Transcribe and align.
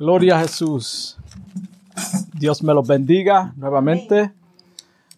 Gloria 0.00 0.38
a 0.38 0.40
Jesús. 0.40 1.18
Dios 2.32 2.62
me 2.62 2.72
los 2.72 2.88
bendiga 2.88 3.52
nuevamente. 3.54 4.32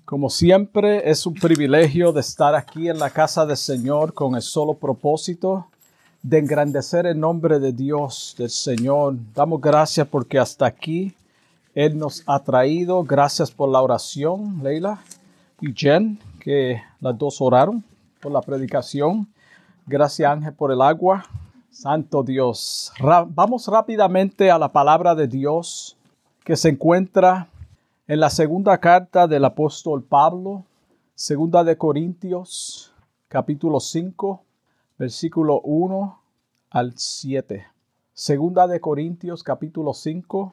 Como 0.04 0.28
siempre, 0.28 1.08
es 1.08 1.24
un 1.24 1.34
privilegio 1.34 2.10
de 2.10 2.18
estar 2.18 2.56
aquí 2.56 2.88
en 2.88 2.98
la 2.98 3.08
casa 3.08 3.46
del 3.46 3.56
Señor 3.56 4.12
con 4.12 4.34
el 4.34 4.42
solo 4.42 4.74
propósito 4.74 5.68
de 6.20 6.40
engrandecer 6.40 7.06
el 7.06 7.20
nombre 7.20 7.60
de 7.60 7.72
Dios, 7.72 8.34
del 8.36 8.50
Señor. 8.50 9.14
Damos 9.32 9.60
gracias 9.60 10.08
porque 10.08 10.40
hasta 10.40 10.66
aquí 10.66 11.14
Él 11.76 11.96
nos 11.96 12.24
ha 12.26 12.40
traído. 12.40 13.04
Gracias 13.04 13.52
por 13.52 13.68
la 13.68 13.80
oración, 13.80 14.64
Leila 14.64 15.00
y 15.60 15.72
Jen, 15.72 16.18
que 16.40 16.82
las 17.00 17.16
dos 17.16 17.40
oraron 17.40 17.84
por 18.20 18.32
la 18.32 18.40
predicación. 18.40 19.28
Gracias, 19.86 20.28
Ángel, 20.28 20.54
por 20.54 20.72
el 20.72 20.82
agua. 20.82 21.24
Santo 21.72 22.22
Dios. 22.22 22.92
vamos 23.00 23.66
rápidamente 23.66 24.50
a 24.50 24.58
la 24.58 24.70
palabra 24.70 25.14
de 25.14 25.26
Dios 25.26 25.96
que 26.44 26.54
se 26.54 26.68
encuentra 26.68 27.48
en 28.06 28.20
la 28.20 28.28
segunda 28.28 28.76
carta 28.76 29.26
del 29.26 29.42
apóstol 29.46 30.02
Pablo, 30.02 30.66
segunda 31.14 31.64
de 31.64 31.78
Corintios, 31.78 32.92
capítulo 33.26 33.80
5, 33.80 34.42
versículo 34.98 35.62
1 35.62 36.20
al 36.68 36.92
7. 36.94 37.64
Segunda 38.12 38.66
de 38.66 38.78
Corintios, 38.78 39.42
capítulo 39.42 39.94
5, 39.94 40.52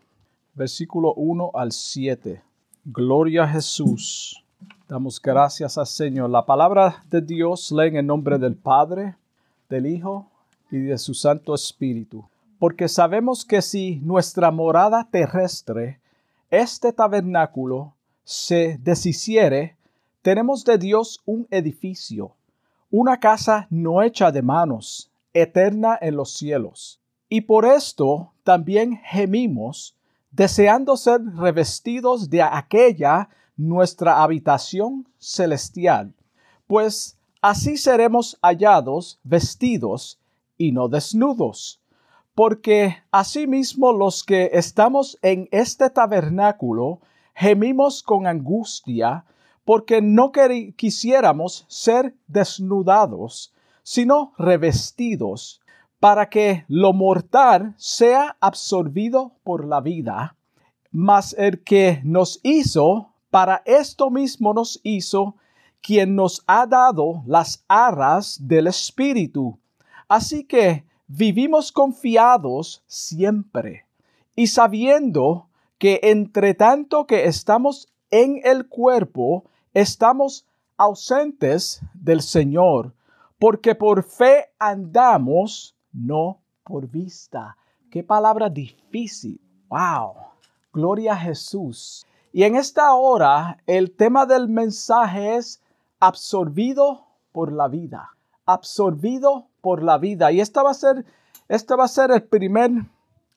versículo 0.53 1.13
1 1.15 1.51
al 1.53 1.73
7. 1.73 2.41
Gloria 2.85 3.43
a 3.43 3.47
Jesús. 3.49 4.41
Damos 4.87 5.21
gracias 5.21 5.77
al 5.77 5.87
Señor. 5.87 6.29
La 6.29 6.45
palabra 6.45 7.03
de 7.09 7.19
Dios 7.19 7.73
lee 7.73 7.87
en 7.87 7.97
el 7.97 8.07
nombre 8.07 8.39
del 8.39 8.55
Padre, 8.55 9.17
del 9.67 9.85
Hijo 9.85 10.29
y 10.71 10.77
de 10.79 10.97
su 10.97 11.13
Santo 11.13 11.53
Espíritu. 11.53 12.25
Porque 12.59 12.87
sabemos 12.87 13.45
que 13.45 13.61
si 13.61 13.97
nuestra 13.97 14.51
morada 14.51 15.07
terrestre, 15.09 15.99
este 16.51 16.91
tabernáculo, 16.93 17.93
se 18.23 18.77
deshiciere, 18.81 19.75
tenemos 20.21 20.63
de 20.63 20.77
Dios 20.77 21.21
un 21.25 21.47
edificio, 21.49 22.35
una 22.91 23.19
casa 23.19 23.67
no 23.69 24.01
hecha 24.01 24.31
de 24.31 24.41
manos, 24.41 25.09
eterna 25.33 25.97
en 26.01 26.15
los 26.15 26.33
cielos. 26.33 26.99
Y 27.29 27.41
por 27.41 27.65
esto 27.65 28.33
también 28.43 28.97
gemimos, 29.03 29.95
deseando 30.31 30.97
ser 30.97 31.21
revestidos 31.35 32.29
de 32.29 32.41
aquella 32.41 33.29
nuestra 33.57 34.21
habitación 34.23 35.07
celestial, 35.17 36.13
pues 36.67 37.17
así 37.41 37.77
seremos 37.77 38.37
hallados 38.41 39.19
vestidos 39.23 40.19
y 40.59 40.73
no 40.73 40.89
desnudos. 40.89 41.81
Porque 42.35 42.97
asimismo 43.11 43.91
los 43.91 44.23
que 44.23 44.51
estamos 44.53 45.17
en 45.23 45.47
este 45.51 45.89
tabernáculo 45.89 46.99
gemimos 47.33 48.03
con 48.03 48.27
angustia, 48.27 49.25
porque 49.65 50.01
no 50.01 50.31
quisiéramos 50.75 51.65
ser 51.67 52.15
desnudados, 52.27 53.53
sino 53.81 54.33
revestidos, 54.37 55.61
para 55.99 56.29
que 56.29 56.65
lo 56.67 56.93
mortal 56.93 57.73
sea 57.77 58.37
absorbido 58.39 59.33
por 59.43 59.65
la 59.65 59.81
vida. 59.81 60.35
Mas 60.91 61.35
el 61.37 61.63
que 61.63 62.01
nos 62.03 62.39
hizo, 62.43 63.13
para 63.29 63.61
esto 63.65 64.09
mismo 64.09 64.53
nos 64.53 64.79
hizo, 64.83 65.35
quien 65.81 66.15
nos 66.15 66.43
ha 66.47 66.65
dado 66.65 67.23
las 67.25 67.63
arras 67.67 68.37
del 68.41 68.67
Espíritu 68.67 69.59
Así 70.09 70.43
que 70.43 70.85
vivimos 71.07 71.71
confiados 71.71 72.83
siempre 72.87 73.85
y 74.35 74.47
sabiendo 74.47 75.49
que 75.77 75.99
entre 76.01 76.55
tanto 76.55 77.05
que 77.05 77.25
estamos 77.25 77.93
en 78.09 78.41
el 78.43 78.67
cuerpo, 78.67 79.45
estamos 79.73 80.47
ausentes 80.77 81.81
del 81.93 82.21
Señor, 82.21 82.95
porque 83.37 83.75
por 83.75 84.03
fe 84.03 84.47
andamos, 84.57 85.75
no 85.93 86.41
por 86.63 86.87
vista. 86.87 87.55
Qué 87.91 88.03
palabra 88.03 88.49
difícil. 88.49 89.39
Wow. 89.69 90.15
Gloria 90.73 91.13
a 91.13 91.17
Jesús. 91.17 92.03
Y 92.33 92.43
en 92.43 92.55
esta 92.55 92.93
hora 92.95 93.57
el 93.67 93.95
tema 93.95 94.25
del 94.25 94.49
mensaje 94.49 95.35
es 95.35 95.61
absorbido 95.99 97.05
por 97.31 97.51
la 97.51 97.67
vida. 97.67 98.15
Absorbido 98.53 99.47
por 99.61 99.83
la 99.83 99.97
vida. 99.97 100.31
Y 100.31 100.41
esta 100.41 100.63
va 100.63 100.71
a 100.71 100.73
ser, 100.73 101.05
esta 101.47 101.75
va 101.75 101.85
a 101.85 101.87
ser 101.87 102.11
el 102.11 102.23
primer, 102.23 102.71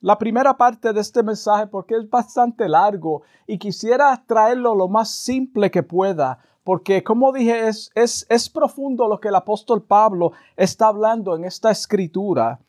la 0.01 0.17
primera 0.17 0.57
parte 0.57 0.93
de 0.93 1.01
este 1.01 1.23
mensaje 1.23 1.67
porque 1.67 1.97
es 1.97 2.09
bastante 2.09 2.69
largo 2.69 3.23
y 3.47 3.59
quisiera 3.59 4.23
traerlo 4.27 4.75
lo 4.75 4.89
más 4.89 5.11
simple 5.11 5.71
que 5.71 5.83
pueda. 5.83 6.39
Porque 6.65 7.03
como 7.03 7.33
dije, 7.33 7.69
es, 7.69 7.91
es, 7.95 8.25
es 8.29 8.49
profundo 8.49 9.09
lo 9.09 9.21
que 9.21 9.29
el 9.29 9.35
apóstol 9.35 9.83
Pablo 9.83 10.33
está 10.57 10.87
hablando 10.87 11.35
en 11.35 11.45
esta 11.45 11.71
escritura. 11.71 12.61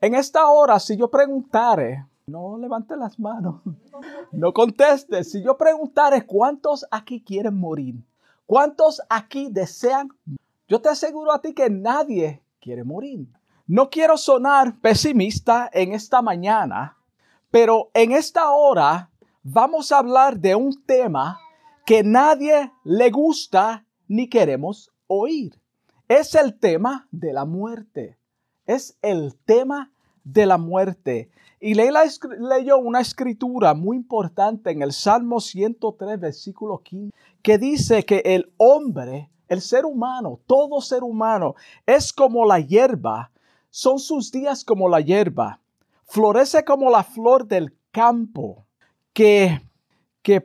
En 0.00 0.14
esta 0.14 0.48
hora, 0.48 0.80
si 0.80 0.96
yo 0.96 1.08
preguntare, 1.08 2.06
no 2.26 2.56
levante 2.58 2.96
las 2.96 3.18
manos, 3.18 3.60
no 4.32 4.52
conteste, 4.52 5.22
si 5.22 5.42
yo 5.42 5.56
preguntare 5.56 6.26
cuántos 6.26 6.86
aquí 6.90 7.22
quieren 7.22 7.54
morir, 7.54 8.02
cuántos 8.46 9.00
aquí 9.08 9.48
desean 9.50 10.08
yo 10.72 10.80
te 10.80 10.88
aseguro 10.88 11.30
a 11.32 11.42
ti 11.42 11.52
que 11.52 11.68
nadie 11.68 12.40
quiere 12.58 12.82
morir. 12.82 13.28
No 13.66 13.90
quiero 13.90 14.16
sonar 14.16 14.80
pesimista 14.80 15.68
en 15.70 15.92
esta 15.92 16.22
mañana, 16.22 16.96
pero 17.50 17.90
en 17.92 18.12
esta 18.12 18.50
hora 18.52 19.10
vamos 19.42 19.92
a 19.92 19.98
hablar 19.98 20.38
de 20.38 20.54
un 20.54 20.82
tema 20.86 21.38
que 21.84 22.02
nadie 22.02 22.72
le 22.84 23.10
gusta 23.10 23.84
ni 24.08 24.30
queremos 24.30 24.90
oír. 25.08 25.60
Es 26.08 26.34
el 26.34 26.58
tema 26.58 27.06
de 27.10 27.34
la 27.34 27.44
muerte. 27.44 28.16
Es 28.64 28.96
el 29.02 29.36
tema 29.44 29.92
de 30.24 30.46
la 30.46 30.56
muerte. 30.56 31.30
Y 31.60 31.74
Leila 31.74 32.04
leyó 32.38 32.78
una 32.78 33.02
escritura 33.02 33.74
muy 33.74 33.98
importante 33.98 34.70
en 34.70 34.80
el 34.80 34.94
Salmo 34.94 35.38
103, 35.38 36.18
versículo 36.18 36.78
15, 36.78 37.12
que 37.42 37.58
dice 37.58 38.06
que 38.06 38.22
el 38.24 38.54
hombre 38.56 39.28
el 39.52 39.60
ser 39.60 39.84
humano, 39.84 40.40
todo 40.46 40.80
ser 40.80 41.02
humano, 41.02 41.54
es 41.84 42.12
como 42.12 42.46
la 42.46 42.58
hierba. 42.58 43.30
Son 43.70 43.98
sus 43.98 44.32
días 44.32 44.64
como 44.64 44.88
la 44.88 45.00
hierba. 45.00 45.60
Florece 46.04 46.64
como 46.64 46.90
la 46.90 47.04
flor 47.04 47.46
del 47.46 47.76
campo, 47.90 48.64
que, 49.12 49.60
que, 50.22 50.42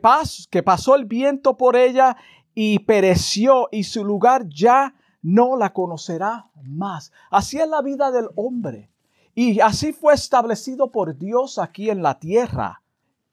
que 0.50 0.62
pasó 0.62 0.94
el 0.94 1.06
viento 1.06 1.56
por 1.56 1.74
ella 1.74 2.16
y 2.54 2.80
pereció 2.80 3.68
y 3.72 3.84
su 3.84 4.04
lugar 4.04 4.46
ya 4.48 4.94
no 5.22 5.56
la 5.56 5.72
conocerá 5.72 6.50
más. 6.62 7.10
Así 7.30 7.58
es 7.58 7.68
la 7.68 7.80
vida 7.80 8.10
del 8.10 8.28
hombre. 8.36 8.90
Y 9.34 9.60
así 9.60 9.92
fue 9.92 10.12
establecido 10.14 10.90
por 10.90 11.16
Dios 11.16 11.58
aquí 11.58 11.88
en 11.88 12.02
la 12.02 12.18
tierra. 12.18 12.82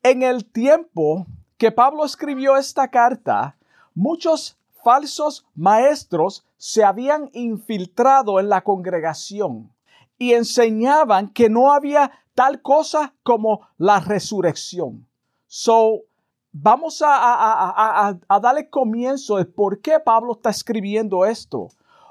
En 0.03 0.23
el 0.23 0.45
tiempo 0.45 1.25
que 1.57 1.71
Pablo 1.71 2.05
escribió 2.05 2.55
esta 2.55 2.89
carta, 2.89 3.57
muchos 3.93 4.57
falsos 4.85 5.47
maestros 5.56 6.46
se 6.57 6.84
habían 6.84 7.31
infiltrado 7.34 8.40
en 8.40 8.50
la 8.50 8.63
congregación 8.63 9.73
y 10.19 10.34
enseñaban 10.34 11.29
que 11.29 11.50
no 11.50 11.73
había 11.73 12.12
tal 12.35 12.62
cosa 12.62 13.16
como 13.23 13.68
la 13.79 14.00
resurrección. 14.00 15.07
So, 15.47 16.01
vamos 16.51 17.01
a, 17.03 18.16
darle 18.40 18.69
comienzo 18.69 19.38
de 19.38 19.46
por 19.46 19.81
qué 19.81 20.00
Pablo 20.00 20.34
está 20.34 20.51
escribiendo 20.51 21.25
esto. 21.25 21.69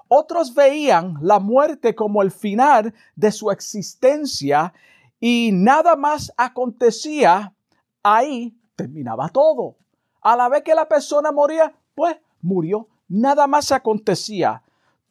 Otros 0.08 0.52
veían 0.52 1.14
la 1.20 1.38
muerte 1.38 1.94
como 1.94 2.22
el 2.22 2.32
final 2.32 2.92
de 3.14 3.30
su 3.30 3.52
existencia 3.52 4.74
y 5.20 5.50
nada 5.52 5.94
más 5.94 6.32
acontecía, 6.36 7.54
ahí 8.02 8.58
terminaba 8.74 9.28
todo. 9.28 9.76
A 10.20 10.36
la 10.36 10.48
vez 10.48 10.62
que 10.64 10.74
la 10.74 10.88
persona 10.88 11.30
moría, 11.30 11.72
pues 11.94 12.16
murió, 12.44 12.88
nada 13.08 13.46
más 13.46 13.72
acontecía. 13.72 14.62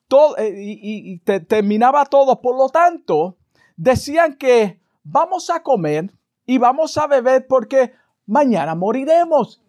Todo, 0.08 0.38
eh, 0.38 0.54
y, 0.56 1.20
terminaba 1.20 2.06
todo. 2.06 2.40
Por 2.42 2.56
lo 2.56 2.70
tanto, 2.70 3.38
decían 3.76 4.36
que 4.36 4.80
vamos 5.04 5.50
a 5.50 5.64
comer 5.64 6.14
y 6.46 6.58
vamos 6.58 6.98
a 6.98 7.08
beber 7.08 7.48
porque 7.48 7.94
mañana 8.26 8.76
moriremos. 8.76 9.62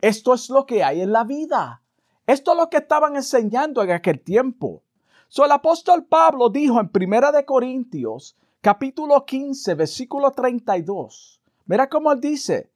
Esto 0.00 0.34
es 0.34 0.50
lo 0.50 0.66
que 0.66 0.82
hay 0.82 1.00
en 1.00 1.12
la 1.12 1.24
vida. 1.24 1.82
Esto 2.26 2.52
es 2.52 2.58
lo 2.58 2.68
que 2.68 2.78
estaban 2.78 3.16
enseñando 3.16 3.82
en 3.82 3.92
aquel 3.92 4.20
tiempo. 4.20 4.82
So, 5.28 5.44
el 5.44 5.52
apóstol 5.52 6.04
Pablo 6.04 6.50
dijo 6.50 6.80
en 6.80 6.88
Primera 6.88 7.32
de 7.32 7.44
Corintios, 7.44 8.36
capítulo 8.60 9.24
15, 9.24 9.74
versículo 9.74 10.32
32. 10.32 11.40
Mira 11.66 11.88
cómo 11.88 12.12
él 12.12 12.20
dice, 12.20 12.71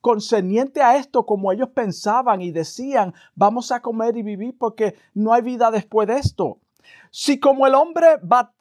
concerniente 0.00 0.82
a 0.82 0.96
esto 0.96 1.26
como 1.26 1.52
ellos 1.52 1.70
pensaban 1.70 2.40
y 2.40 2.50
decían, 2.50 3.14
vamos 3.34 3.72
a 3.72 3.80
comer 3.80 4.16
y 4.16 4.22
vivir 4.22 4.56
porque 4.58 4.94
no 5.14 5.32
hay 5.32 5.42
vida 5.42 5.70
después 5.70 6.08
de 6.08 6.18
esto. 6.18 6.58
Si 7.10 7.38
como 7.38 7.66
el 7.66 7.74
hombre 7.74 8.16
va 8.18 8.52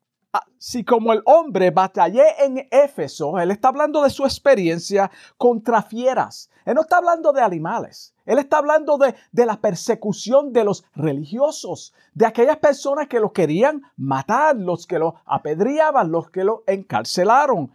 si 0.57 0.83
como 0.83 1.13
el 1.13 1.21
hombre 1.25 1.71
batallé 1.71 2.25
en 2.39 2.67
Éfeso, 2.71 3.39
él 3.39 3.51
está 3.51 3.69
hablando 3.69 4.03
de 4.03 4.09
su 4.09 4.25
experiencia 4.25 5.09
contra 5.37 5.81
fieras. 5.81 6.49
Él 6.65 6.75
no 6.75 6.81
está 6.81 6.97
hablando 6.97 7.31
de 7.31 7.41
animales. 7.41 8.13
Él 8.25 8.39
está 8.39 8.57
hablando 8.57 8.97
de, 8.97 9.15
de 9.31 9.45
la 9.45 9.61
persecución 9.61 10.51
de 10.51 10.65
los 10.65 10.83
religiosos, 10.93 11.93
de 12.13 12.25
aquellas 12.25 12.57
personas 12.57 13.07
que 13.07 13.19
lo 13.19 13.31
querían 13.31 13.83
matar, 13.95 14.55
los 14.57 14.85
que 14.85 14.99
lo 14.99 15.15
apedreaban, 15.25 16.11
los 16.11 16.29
que 16.29 16.43
lo 16.43 16.63
encarcelaron. 16.67 17.71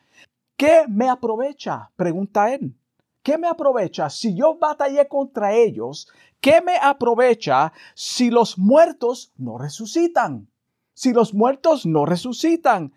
¿Qué 0.57 0.85
me 0.89 1.09
aprovecha? 1.09 1.91
Pregunta 1.97 2.53
él. 2.53 2.77
¿Qué 3.23 3.39
me 3.39 3.47
aprovecha 3.47 4.11
si 4.11 4.35
yo 4.35 4.59
batallé 4.59 5.07
contra 5.07 5.55
ellos? 5.55 6.09
¿Qué 6.41 6.61
me 6.61 6.77
aprovecha 6.77 7.73
si 7.95 8.31
los 8.31 8.59
muertos 8.59 9.33
no 9.37 9.59
resucitan? 9.59 10.51
Si 10.93 11.13
los 11.13 11.33
muertos 11.33 11.87
no 11.87 12.05
resucitan. 12.05 12.93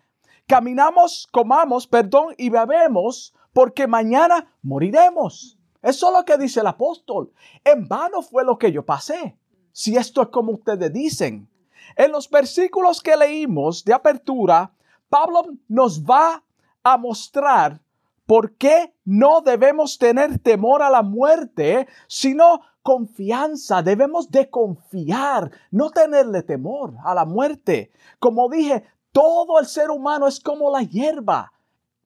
Caminamos, 0.48 1.28
comamos, 1.30 1.86
perdón, 1.86 2.34
y 2.38 2.50
bebemos, 2.50 3.34
porque 3.52 3.86
mañana 3.86 4.52
moriremos. 4.62 5.58
Eso 5.80 6.08
es 6.08 6.12
lo 6.12 6.24
que 6.24 6.36
dice 6.36 6.60
el 6.60 6.66
apóstol. 6.66 7.32
En 7.64 7.86
vano 7.86 8.20
fue 8.20 8.44
lo 8.44 8.58
que 8.58 8.72
yo 8.72 8.84
pasé. 8.84 9.38
Si 9.70 9.96
esto 9.96 10.22
es 10.22 10.28
como 10.28 10.52
ustedes 10.52 10.92
dicen. 10.92 11.48
En 11.94 12.10
los 12.10 12.28
versículos 12.28 13.00
que 13.00 13.16
leímos 13.16 13.84
de 13.84 13.94
apertura, 13.94 14.72
Pablo 15.08 15.44
nos 15.68 16.02
va 16.02 16.42
a 16.82 16.96
mostrar 16.96 17.80
por 18.26 18.56
qué 18.56 18.94
no 19.04 19.40
debemos 19.40 19.98
tener 19.98 20.38
temor 20.40 20.82
a 20.82 20.90
la 20.90 21.02
muerte, 21.02 21.86
sino 22.08 22.60
confianza. 22.82 23.82
Debemos 23.82 24.30
de 24.30 24.50
confiar, 24.50 25.50
no 25.70 25.90
tenerle 25.90 26.42
temor 26.42 26.94
a 27.04 27.14
la 27.14 27.24
muerte. 27.24 27.92
Como 28.18 28.48
dije, 28.48 28.84
todo 29.12 29.58
el 29.60 29.66
ser 29.66 29.90
humano 29.90 30.26
es 30.26 30.40
como 30.40 30.70
la 30.70 30.82
hierba. 30.82 31.52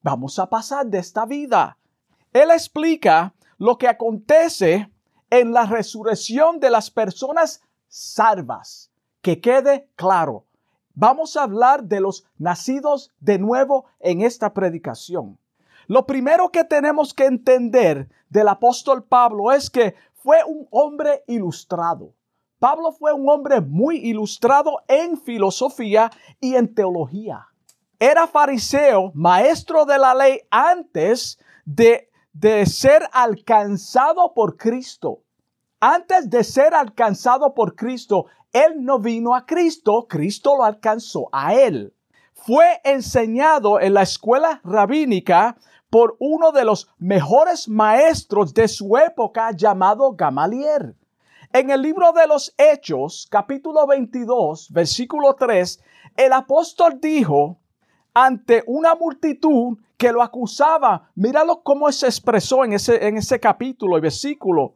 Vamos 0.01 0.39
a 0.39 0.49
pasar 0.49 0.85
de 0.85 0.99
esta 0.99 1.25
vida. 1.25 1.77
Él 2.33 2.51
explica 2.51 3.33
lo 3.57 3.77
que 3.77 3.87
acontece 3.87 4.91
en 5.29 5.53
la 5.53 5.65
resurrección 5.65 6.59
de 6.59 6.69
las 6.69 6.89
personas 6.89 7.61
salvas. 7.87 8.91
Que 9.21 9.39
quede 9.39 9.89
claro. 9.95 10.45
Vamos 10.93 11.37
a 11.37 11.43
hablar 11.43 11.83
de 11.83 11.99
los 11.99 12.25
nacidos 12.37 13.11
de 13.19 13.39
nuevo 13.39 13.85
en 13.99 14.21
esta 14.21 14.53
predicación. 14.53 15.37
Lo 15.87 16.05
primero 16.05 16.49
que 16.49 16.63
tenemos 16.63 17.13
que 17.13 17.25
entender 17.25 18.09
del 18.29 18.47
apóstol 18.47 19.03
Pablo 19.03 19.51
es 19.51 19.69
que 19.69 19.95
fue 20.13 20.43
un 20.45 20.67
hombre 20.71 21.23
ilustrado. 21.27 22.13
Pablo 22.59 22.91
fue 22.91 23.11
un 23.11 23.27
hombre 23.27 23.59
muy 23.59 23.97
ilustrado 23.97 24.83
en 24.87 25.17
filosofía 25.17 26.11
y 26.39 26.55
en 26.55 26.73
teología. 26.73 27.47
Era 27.99 28.27
fariseo, 28.27 29.11
maestro 29.15 29.85
de 29.85 29.97
la 29.97 30.13
ley 30.13 30.39
antes 30.51 31.39
de, 31.65 32.09
de 32.33 32.65
ser 32.65 33.07
alcanzado 33.13 34.33
por 34.33 34.57
Cristo. 34.57 35.23
Antes 35.79 36.29
de 36.29 36.43
ser 36.43 36.75
alcanzado 36.75 37.55
por 37.55 37.75
Cristo, 37.75 38.27
él 38.53 38.83
no 38.83 38.99
vino 38.99 39.33
a 39.33 39.45
Cristo, 39.45 40.05
Cristo 40.07 40.55
lo 40.57 40.63
alcanzó 40.63 41.29
a 41.31 41.55
él. 41.55 41.95
Fue 42.43 42.81
enseñado 42.83 43.79
en 43.79 43.93
la 43.93 44.01
escuela 44.01 44.61
rabínica 44.63 45.57
por 45.91 46.15
uno 46.17 46.51
de 46.51 46.65
los 46.65 46.89
mejores 46.97 47.69
maestros 47.69 48.55
de 48.55 48.67
su 48.67 48.97
época 48.97 49.51
llamado 49.51 50.13
Gamaliel. 50.13 50.95
En 51.53 51.69
el 51.69 51.83
libro 51.83 52.11
de 52.13 52.25
los 52.25 52.51
Hechos, 52.57 53.27
capítulo 53.29 53.85
22, 53.85 54.71
versículo 54.71 55.35
3, 55.35 55.83
el 56.17 56.33
apóstol 56.33 56.99
dijo 56.99 57.59
ante 58.15 58.63
una 58.65 58.95
multitud 58.95 59.77
que 59.95 60.11
lo 60.11 60.23
acusaba, 60.23 61.11
míralo 61.13 61.61
cómo 61.61 61.91
se 61.91 62.07
expresó 62.07 62.65
en 62.65 62.73
ese, 62.73 63.07
en 63.07 63.17
ese 63.17 63.39
capítulo 63.39 63.99
y 63.99 64.01
versículo. 64.01 64.73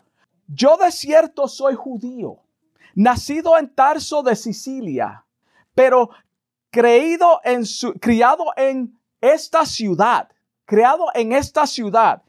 Yo 0.48 0.78
de 0.78 0.92
cierto 0.92 1.48
soy 1.48 1.74
judío, 1.74 2.38
nacido 2.94 3.58
en 3.58 3.74
Tarso 3.74 4.22
de 4.22 4.36
Sicilia, 4.36 5.26
pero 5.74 6.12
creído 6.75 7.39
en 7.44 7.66
su, 7.66 7.94
criado 7.94 8.45
en 8.57 9.00
esta 9.22 9.66
ciudad 9.66 10.30
creado 10.66 11.06
en 11.13 11.31
esta 11.31 11.66
ciudad, 11.66 12.24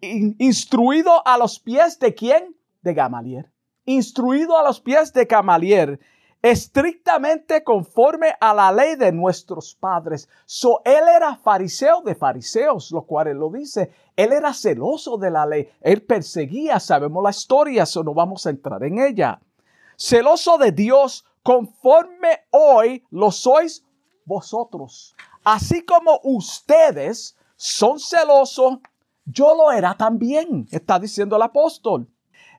instruido 0.00 1.26
a 1.26 1.38
los 1.38 1.60
pies 1.60 1.98
de 1.98 2.14
quién? 2.14 2.56
De 2.82 2.94
Gamaliel. 2.94 3.50
Instruido 3.84 4.58
a 4.58 4.62
los 4.62 4.80
pies 4.80 5.12
de 5.12 5.26
Gamaliel, 5.26 6.00
estrictamente 6.42 7.62
conforme 7.62 8.34
a 8.40 8.52
la 8.54 8.72
ley 8.72 8.96
de 8.96 9.12
nuestros 9.12 9.74
padres. 9.74 10.28
So, 10.46 10.80
él 10.84 11.04
era 11.14 11.36
fariseo 11.36 12.00
de 12.02 12.14
fariseos, 12.14 12.90
lo 12.92 13.02
cual 13.02 13.28
él 13.28 13.38
lo 13.38 13.50
dice. 13.50 13.90
Él 14.16 14.32
era 14.32 14.52
celoso 14.52 15.16
de 15.18 15.30
la 15.30 15.46
ley. 15.46 15.68
Él 15.80 16.02
perseguía, 16.02 16.80
sabemos 16.80 17.22
la 17.22 17.30
historia, 17.30 17.84
eso 17.84 18.02
no 18.02 18.14
vamos 18.14 18.46
a 18.46 18.50
entrar 18.50 18.82
en 18.84 18.98
ella. 18.98 19.40
Celoso 19.96 20.58
de 20.58 20.72
Dios, 20.72 21.24
conforme 21.44 22.40
hoy 22.50 23.04
lo 23.10 23.30
sois 23.30 23.84
vosotros. 24.24 25.14
Así 25.44 25.84
como 25.84 26.18
ustedes 26.24 27.36
son 27.54 28.00
celosos, 28.00 28.78
yo 29.26 29.54
lo 29.54 29.70
era 29.70 29.94
también, 29.94 30.66
está 30.70 30.98
diciendo 30.98 31.36
el 31.36 31.42
apóstol. 31.42 32.08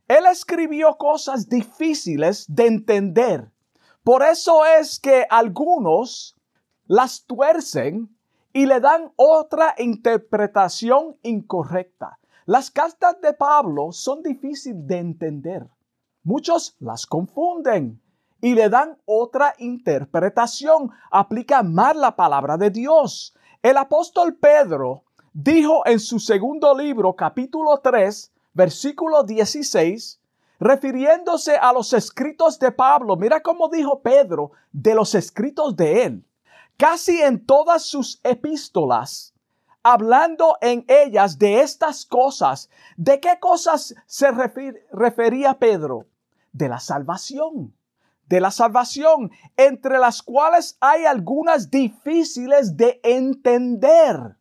Él 0.07 0.25
escribió 0.31 0.95
cosas 0.97 1.49
difíciles 1.49 2.45
de 2.47 2.67
entender. 2.67 3.51
Por 4.03 4.21
eso 4.21 4.63
es 4.63 4.99
que 4.99 5.25
algunos 5.31 6.35
las 6.85 7.25
tuercen 7.25 8.15
y 8.53 8.67
le 8.67 8.79
dan 8.79 9.11
otra 9.15 9.73
interpretación 9.79 11.17
incorrecta. 11.23 12.19
Las 12.45 12.69
cartas 12.69 13.19
de 13.19 13.33
Pablo 13.33 13.91
son 13.91 14.21
difíciles 14.21 14.85
de 14.85 14.99
entender. 14.99 15.67
Muchos 16.23 16.75
las 16.79 17.07
confunden 17.07 17.99
y 18.41 18.53
le 18.53 18.69
dan 18.69 18.97
otra 19.05 19.55
interpretación, 19.57 20.91
aplican 21.11 21.73
mal 21.73 21.99
la 21.99 22.15
palabra 22.15 22.57
de 22.57 22.69
Dios. 22.69 23.33
El 23.61 23.77
apóstol 23.77 24.35
Pedro 24.35 25.03
dijo 25.33 25.85
en 25.85 25.99
su 25.99 26.19
segundo 26.19 26.77
libro, 26.77 27.13
capítulo 27.15 27.79
3, 27.79 28.31
versículo 28.53 29.23
16, 29.23 30.19
refiriéndose 30.59 31.55
a 31.57 31.73
los 31.73 31.93
escritos 31.93 32.59
de 32.59 32.71
Pablo, 32.71 33.15
mira 33.15 33.41
cómo 33.41 33.69
dijo 33.69 34.01
Pedro 34.01 34.51
de 34.71 34.95
los 34.95 35.15
escritos 35.15 35.75
de 35.75 36.03
él. 36.03 36.25
Casi 36.77 37.21
en 37.21 37.45
todas 37.45 37.83
sus 37.83 38.19
epístolas, 38.23 39.33
hablando 39.81 40.57
en 40.61 40.85
ellas 40.87 41.39
de 41.39 41.61
estas 41.61 42.05
cosas, 42.05 42.69
¿de 42.97 43.19
qué 43.19 43.39
cosas 43.39 43.95
se 44.06 44.30
refería 44.92 45.54
Pedro? 45.57 46.07
De 46.51 46.69
la 46.69 46.80
salvación 46.80 47.74
de 48.27 48.39
la 48.39 48.51
salvación, 48.51 49.31
entre 49.57 49.99
las 49.99 50.21
cuales 50.21 50.77
hay 50.79 51.05
algunas 51.05 51.69
difíciles 51.69 52.75
de 52.77 52.99
entender. 53.03 54.37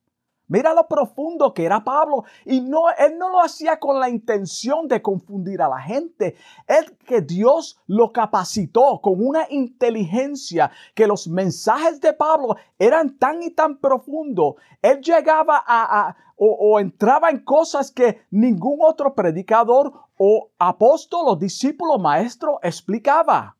Mira 0.47 0.75
lo 0.75 0.87
profundo 0.87 1.55
que 1.55 1.65
era 1.65 1.85
Pablo. 1.85 2.25
Y 2.45 2.61
no, 2.61 2.83
él 2.99 3.17
no 3.19 3.31
lo 3.31 3.41
hacía 3.41 3.79
con 3.79 3.99
la 3.99 4.11
intención 4.11 4.87
de 4.89 5.01
confundir 5.01 5.63
a 5.63 5.69
la 5.69 5.81
gente. 5.81 6.37
Él 6.67 6.97
que 7.07 7.23
Dios 7.23 7.81
lo 7.87 8.13
capacitó 8.13 9.01
con 9.01 9.15
una 9.25 9.47
inteligencia 9.49 10.71
que 10.95 11.07
los 11.07 11.29
mensajes 11.29 12.01
de 12.01 12.13
Pablo 12.13 12.57
eran 12.79 13.19
tan 13.19 13.43
y 13.43 13.51
tan 13.51 13.79
profundos. 13.79 14.57
Él 14.83 15.01
llegaba 15.01 15.63
a, 15.67 16.15
o, 16.37 16.47
o 16.47 16.79
entraba 16.79 17.31
en 17.31 17.39
cosas 17.39 17.91
que 17.91 18.21
ningún 18.31 18.81
otro 18.83 19.15
predicador 19.15 19.93
o 20.19 20.51
apóstol 20.59 21.25
o 21.27 21.37
discípulo 21.37 21.99
maestro 21.99 22.61
explicaba 22.63 23.57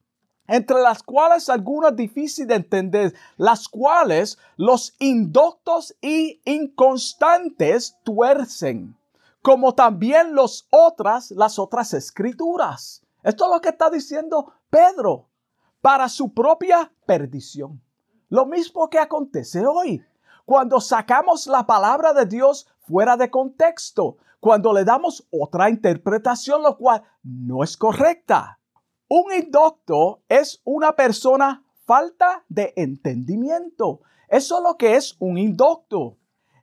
entre 0.47 0.81
las 0.81 1.03
cuales 1.03 1.49
algunas 1.49 1.97
difíciles 1.97 2.49
de 2.49 2.55
entender, 2.55 3.15
las 3.37 3.69
cuales 3.69 4.39
los 4.57 4.95
indoctos 4.99 5.95
y 6.01 6.41
inconstantes 6.45 7.97
tuercen, 8.05 8.97
como 9.43 9.75
también 9.75 10.35
los 10.35 10.67
otras, 10.71 11.31
las 11.31 11.59
otras 11.59 11.95
escrituras. 11.95 13.03
Esto 13.23 13.45
es 13.47 13.51
lo 13.53 13.61
que 13.61 13.71
está 13.71 13.89
diciendo 13.91 14.53
Pedro, 14.69 15.29
para 15.81 16.09
su 16.09 16.33
propia 16.33 16.93
perdición. 17.07 17.81
Lo 18.29 18.47
mismo 18.47 18.89
que 18.89 18.99
acontece 18.99 19.67
hoy, 19.67 20.05
cuando 20.45 20.81
sacamos 20.81 21.47
la 21.47 21.67
palabra 21.67 22.13
de 22.13 22.27
Dios 22.27 22.67
fuera 22.81 23.17
de 23.17 23.31
contexto, 23.31 24.19
cuando 24.41 24.75
le 24.75 24.85
damos 24.85 25.27
otra 25.31 25.71
interpretación, 25.71 26.63
lo 26.63 26.77
cual 26.77 27.03
no 27.23 27.65
es 27.65 27.77
correcta. 27.79 28.59
Un 29.09 29.33
indocto 29.33 30.23
es 30.29 30.61
una 30.65 30.97
persona 30.97 31.63
falta 31.85 32.45
de 32.49 32.73
entendimiento. 32.77 34.01
Eso 34.29 34.59
es 34.59 34.65
lo 34.65 34.77
que 34.77 34.97
es 34.97 35.17
un 35.19 35.37
indocto. 35.37 36.17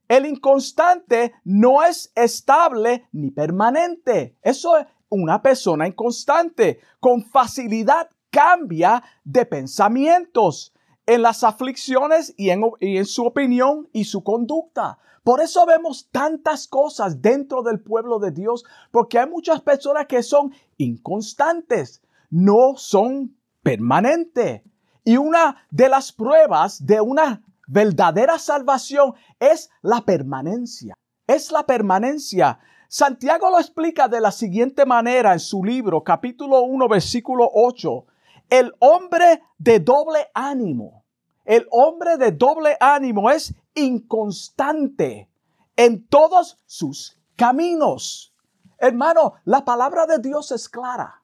El 0.08 0.26
inconstante 0.26 1.34
no 1.44 1.84
es 1.84 2.12
estable 2.16 3.08
ni 3.12 3.32
permanente. 3.32 4.38
Eso 4.42 4.78
es 4.78 4.88
una 5.10 5.42
persona 5.42 5.88
inconstante. 5.88 6.80
Con 7.00 7.24
facilidad 7.24 8.10
cambia 8.30 9.04
de 9.24 9.46
pensamientos. 9.46 10.74
en 11.08 11.24
las 11.24 11.44
aflicciones 11.44 12.34
y 12.38 12.52
en, 12.52 12.62
y 12.80 12.98
en 12.98 13.06
su 13.06 13.26
opinión 13.26 13.90
y 13.92 14.06
su 14.06 14.24
conducta. 14.24 15.00
Por 15.24 15.42
eso 15.42 15.66
vemos 15.66 16.10
tantas 16.12 16.68
cosas 16.68 17.22
dentro 17.22 17.64
del 17.64 17.80
pueblo 17.82 18.20
de 18.20 18.32
Dios, 18.32 18.64
porque 18.92 19.20
hay 19.20 19.28
muchas 19.28 19.62
personas 19.62 20.06
que 20.06 20.24
son 20.24 20.54
inconstantes, 20.78 22.02
no 22.32 22.76
son 22.78 23.38
permanentes. 23.62 24.64
Y 25.04 25.18
una 25.18 25.68
de 25.70 25.90
las 25.90 26.12
pruebas 26.12 26.84
de 26.86 27.02
una 27.02 27.44
verdadera 27.68 28.40
salvación 28.40 29.14
es 29.40 29.70
la 29.82 30.02
permanencia. 30.02 30.96
Es 31.28 31.52
la 31.52 31.66
permanencia. 31.66 32.60
Santiago 32.88 33.50
lo 33.50 33.60
explica 33.60 34.08
de 34.08 34.20
la 34.20 34.32
siguiente 34.32 34.86
manera 34.86 35.34
en 35.34 35.40
su 35.40 35.64
libro, 35.64 36.04
capítulo 36.04 36.64
1, 36.64 36.90
versículo 36.90 37.50
8. 37.54 38.06
El 38.50 38.74
hombre 38.80 39.42
de 39.58 39.80
doble 39.80 40.28
ánimo, 40.34 41.06
el 41.46 41.68
hombre 41.72 42.18
de 42.18 42.32
doble 42.32 42.76
ánimo 42.80 43.32
es 43.32 43.56
inconstante 43.76 45.30
en 45.78 46.06
todos 46.08 46.60
sus 46.66 47.18
caminos. 47.38 48.36
Hermano, 48.78 49.36
la 49.46 49.64
palabra 49.64 50.06
de 50.06 50.20
Dios 50.20 50.52
es 50.52 50.68
clara. 50.68 51.21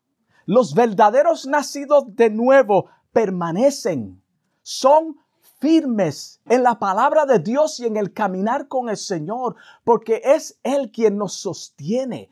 Los 0.48 0.74
verdaderos 0.74 1.46
nacidos 1.46 2.16
de 2.16 2.30
nuevo 2.30 2.90
permanecen, 3.12 4.24
son 4.62 5.18
firmes 5.60 6.40
en 6.46 6.64
la 6.64 6.80
palabra 6.80 7.26
de 7.26 7.40
Dios 7.40 7.82
y 7.82 7.86
en 7.86 7.98
el 7.98 8.14
caminar 8.14 8.70
con 8.70 8.88
el 8.88 8.96
Señor, 8.96 9.58
porque 9.84 10.22
es 10.24 10.58
Él 10.64 10.90
quien 10.94 11.18
nos 11.18 11.34
sostiene. 11.34 12.30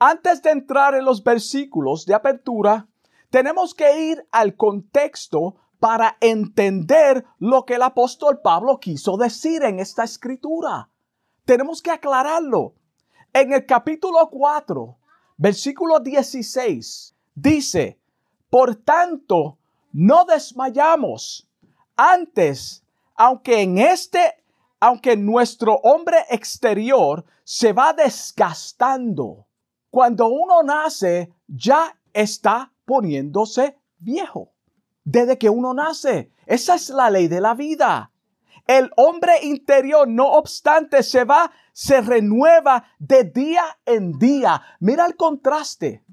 Antes 0.00 0.42
de 0.42 0.50
entrar 0.50 0.96
en 0.96 1.04
los 1.04 1.22
versículos 1.22 2.04
de 2.04 2.14
apertura, 2.14 2.88
tenemos 3.30 3.76
que 3.76 4.08
ir 4.10 4.26
al 4.32 4.56
contexto 4.56 5.54
para 5.78 6.16
entender 6.20 7.24
lo 7.38 7.64
que 7.64 7.74
el 7.74 7.82
apóstol 7.82 8.40
Pablo 8.42 8.80
quiso 8.80 9.16
decir 9.16 9.62
en 9.62 9.78
esta 9.78 10.02
escritura. 10.02 10.90
Tenemos 11.44 11.80
que 11.80 11.92
aclararlo. 11.92 12.74
En 13.32 13.52
el 13.52 13.64
capítulo 13.66 14.28
4, 14.30 14.98
versículo 15.36 16.00
16, 16.00 17.11
dice, 17.34 17.98
por 18.50 18.76
tanto, 18.76 19.58
no 19.92 20.24
desmayamos. 20.24 21.48
Antes, 21.96 22.84
aunque 23.14 23.62
en 23.62 23.78
este, 23.78 24.44
aunque 24.80 25.16
nuestro 25.16 25.74
hombre 25.82 26.18
exterior 26.30 27.24
se 27.44 27.72
va 27.72 27.92
desgastando, 27.92 29.46
cuando 29.90 30.28
uno 30.28 30.62
nace 30.62 31.32
ya 31.46 31.98
está 32.12 32.72
poniéndose 32.84 33.78
viejo 33.98 34.52
desde 35.04 35.38
que 35.38 35.50
uno 35.50 35.74
nace. 35.74 36.30
Esa 36.46 36.74
es 36.74 36.88
la 36.90 37.10
ley 37.10 37.28
de 37.28 37.40
la 37.40 37.54
vida. 37.54 38.10
El 38.66 38.90
hombre 38.96 39.42
interior, 39.42 40.06
no 40.06 40.32
obstante, 40.32 41.02
se 41.02 41.24
va, 41.24 41.50
se 41.72 42.00
renueva 42.00 42.84
de 42.98 43.24
día 43.24 43.64
en 43.84 44.12
día. 44.18 44.62
Mira 44.80 45.06
el 45.06 45.16
contraste. 45.16 46.04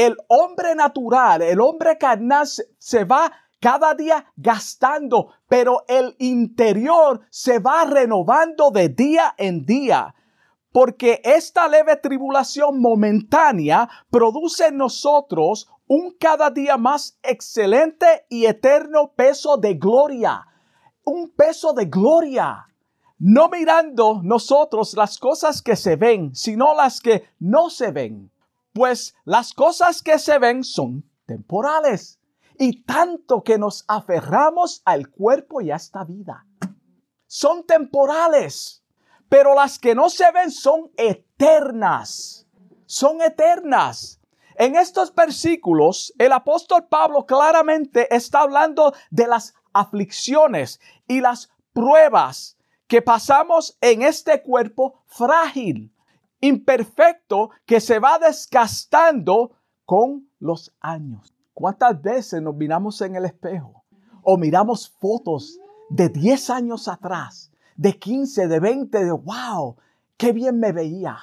El 0.00 0.16
hombre 0.28 0.74
natural, 0.74 1.42
el 1.42 1.60
hombre 1.60 1.98
carnal 1.98 2.48
se 2.78 3.04
va 3.04 3.30
cada 3.60 3.92
día 3.92 4.32
gastando, 4.34 5.34
pero 5.46 5.84
el 5.88 6.16
interior 6.18 7.20
se 7.28 7.58
va 7.58 7.84
renovando 7.84 8.70
de 8.70 8.88
día 8.88 9.34
en 9.36 9.66
día. 9.66 10.14
Porque 10.72 11.20
esta 11.22 11.68
leve 11.68 11.96
tribulación 11.96 12.80
momentánea 12.80 13.90
produce 14.08 14.68
en 14.68 14.78
nosotros 14.78 15.68
un 15.86 16.16
cada 16.18 16.48
día 16.48 16.78
más 16.78 17.18
excelente 17.22 18.24
y 18.30 18.46
eterno 18.46 19.12
peso 19.14 19.58
de 19.58 19.74
gloria. 19.74 20.46
Un 21.04 21.28
peso 21.28 21.74
de 21.74 21.84
gloria. 21.84 22.68
No 23.18 23.50
mirando 23.50 24.22
nosotros 24.22 24.94
las 24.94 25.18
cosas 25.18 25.60
que 25.60 25.76
se 25.76 25.96
ven, 25.96 26.34
sino 26.34 26.74
las 26.74 27.02
que 27.02 27.24
no 27.38 27.68
se 27.68 27.90
ven. 27.90 28.30
Pues 28.72 29.14
las 29.24 29.52
cosas 29.52 30.02
que 30.02 30.18
se 30.18 30.38
ven 30.38 30.64
son 30.64 31.08
temporales. 31.26 32.18
Y 32.58 32.82
tanto 32.82 33.42
que 33.42 33.58
nos 33.58 33.84
aferramos 33.88 34.82
al 34.84 35.08
cuerpo 35.08 35.60
y 35.60 35.70
a 35.70 35.76
esta 35.76 36.04
vida. 36.04 36.46
Son 37.26 37.64
temporales. 37.64 38.84
Pero 39.28 39.54
las 39.54 39.78
que 39.78 39.94
no 39.94 40.10
se 40.10 40.30
ven 40.32 40.50
son 40.50 40.90
eternas. 40.96 42.46
Son 42.86 43.22
eternas. 43.22 44.20
En 44.56 44.76
estos 44.76 45.14
versículos, 45.14 46.12
el 46.18 46.32
apóstol 46.32 46.86
Pablo 46.86 47.24
claramente 47.24 48.14
está 48.14 48.40
hablando 48.40 48.92
de 49.10 49.26
las 49.26 49.54
aflicciones 49.72 50.80
y 51.08 51.20
las 51.20 51.50
pruebas 51.72 52.58
que 52.86 53.00
pasamos 53.00 53.78
en 53.80 54.02
este 54.02 54.42
cuerpo 54.42 55.02
frágil, 55.06 55.94
imperfecto, 56.40 57.50
que 57.66 57.80
se 57.80 57.98
va 57.98 58.18
desgastando 58.18 59.52
con 59.84 60.28
los 60.38 60.74
años. 60.80 61.34
¿Cuántas 61.52 62.00
veces 62.00 62.40
nos 62.40 62.54
miramos 62.54 63.00
en 63.02 63.16
el 63.16 63.24
espejo 63.24 63.84
o 64.22 64.36
miramos 64.36 64.88
fotos 64.88 65.58
de 65.90 66.08
10 66.08 66.50
años 66.50 66.88
atrás, 66.88 67.50
de 67.76 67.98
15, 67.98 68.48
de 68.48 68.60
20, 68.60 69.04
de 69.04 69.12
wow, 69.12 69.76
qué 70.16 70.32
bien 70.32 70.58
me 70.58 70.72
veía, 70.72 71.18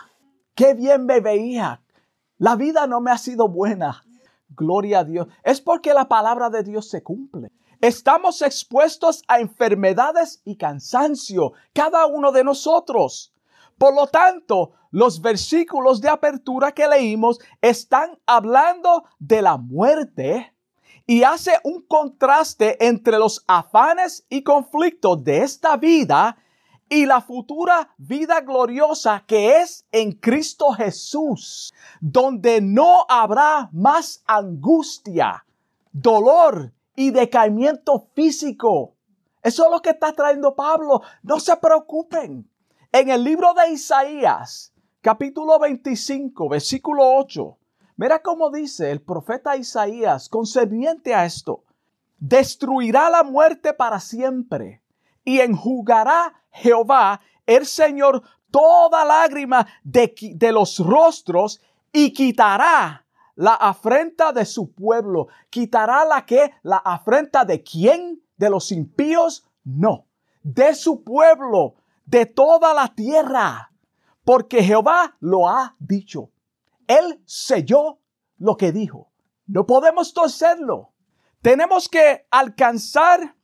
qué 0.54 0.74
bien 0.74 1.06
me 1.06 1.20
veía, 1.20 1.82
la 2.38 2.56
vida 2.56 2.86
no 2.86 3.02
me 3.02 3.12
ha 3.12 3.18
sido 3.18 3.48
buena. 3.48 4.04
Gloria 4.50 5.00
a 5.00 5.04
Dios. 5.04 5.28
Es 5.44 5.60
porque 5.60 5.94
la 5.94 6.08
palabra 6.08 6.50
de 6.50 6.64
Dios 6.64 6.90
se 6.90 7.02
cumple. 7.02 7.52
Estamos 7.82 8.42
expuestos 8.42 9.24
a 9.28 9.40
enfermedades 9.40 10.42
y 10.46 10.56
cansancio, 10.56 11.54
cada 11.74 12.06
uno 12.06 12.32
de 12.32 12.44
nosotros. 12.44 13.34
Por 13.78 13.94
lo 13.94 14.08
tanto, 14.08 14.72
los 14.92 15.22
versículos 15.22 16.02
de 16.02 16.10
apertura 16.10 16.72
que 16.72 16.88
leímos 16.88 17.40
están 17.62 18.18
hablando 18.26 19.04
de 19.20 19.42
la 19.42 19.58
muerte 19.58 20.54
y 21.06 21.24
hace 21.24 21.54
un 21.64 21.84
contraste 21.84 22.86
entre 22.86 23.18
los 23.18 23.44
afanes 23.48 24.26
y 24.30 24.44
conflictos 24.44 25.24
de 25.24 25.44
esta 25.44 25.78
vida 25.78 26.38
y 26.90 27.06
la 27.06 27.22
futura 27.22 27.94
vida 27.98 28.42
gloriosa 28.42 29.24
que 29.28 29.62
es 29.62 29.86
en 29.92 30.14
Cristo 30.14 30.72
Jesús, 30.72 31.74
donde 32.00 32.62
no 32.62 33.06
habrá 33.10 33.70
más 33.74 34.24
angustia, 34.26 35.46
dolor 35.92 36.74
y 36.96 37.12
decaimiento 37.12 38.08
físico. 38.14 38.96
Eso 39.44 39.66
es 39.66 39.72
lo 39.72 39.82
que 39.82 39.92
está 39.92 40.14
trayendo 40.14 40.56
Pablo. 40.56 41.02
No 41.24 41.40
se 41.40 41.56
preocupen. 41.58 42.50
En 43.00 43.12
el 43.12 43.24
libro 43.24 43.54
de 43.54 43.74
Isaías, 43.74 44.74
capítulo 45.02 45.60
25, 45.60 46.50
versículo 46.50 47.18
8, 47.18 47.56
mira 47.96 48.24
cómo 48.24 48.50
dice 48.50 48.90
el 48.90 49.04
profeta 49.04 49.56
Isaías 49.56 50.28
concerniente 50.30 51.14
a 51.14 51.24
esto. 51.24 51.64
Destruirá 52.18 53.12
la 53.12 53.22
muerte 53.22 53.74
para 53.74 54.00
siempre 54.00 54.82
y 55.24 55.42
enjugará 55.42 56.42
Jehová, 56.50 57.22
el 57.46 57.68
Señor, 57.68 58.24
toda 58.50 59.06
lágrima 59.06 59.68
de, 59.84 60.16
de 60.34 60.52
los 60.52 60.80
rostros 60.80 61.62
y 61.94 62.12
quitará 62.14 63.06
la 63.36 63.54
afrenta 63.54 64.32
de 64.32 64.44
su 64.44 64.72
pueblo. 64.72 65.28
¿Quitará 65.52 66.04
la 66.04 66.26
que? 66.26 66.52
¿La 66.64 66.78
afrenta 66.78 67.46
de 67.46 67.62
quién? 67.62 68.24
¿De 68.38 68.50
los 68.50 68.72
impíos? 68.72 69.46
No. 69.64 70.08
De 70.42 70.74
su 70.74 71.04
pueblo, 71.04 71.76
de 72.08 72.26
toda 72.26 72.74
la 72.74 72.96
tierra. 72.96 73.72
Porque 74.24 74.64
Jehová 74.64 75.16
lo 75.20 75.48
ha 75.48 75.76
dicho. 75.80 76.32
Él 76.88 77.22
selló 77.26 78.00
lo 78.40 78.58
que 78.58 78.72
dijo. 78.72 79.12
No 79.46 79.66
podemos 79.66 80.14
torcerlo. 80.14 80.92
Tenemos 81.42 81.88
que 81.88 82.26
alcanzar 82.32 83.38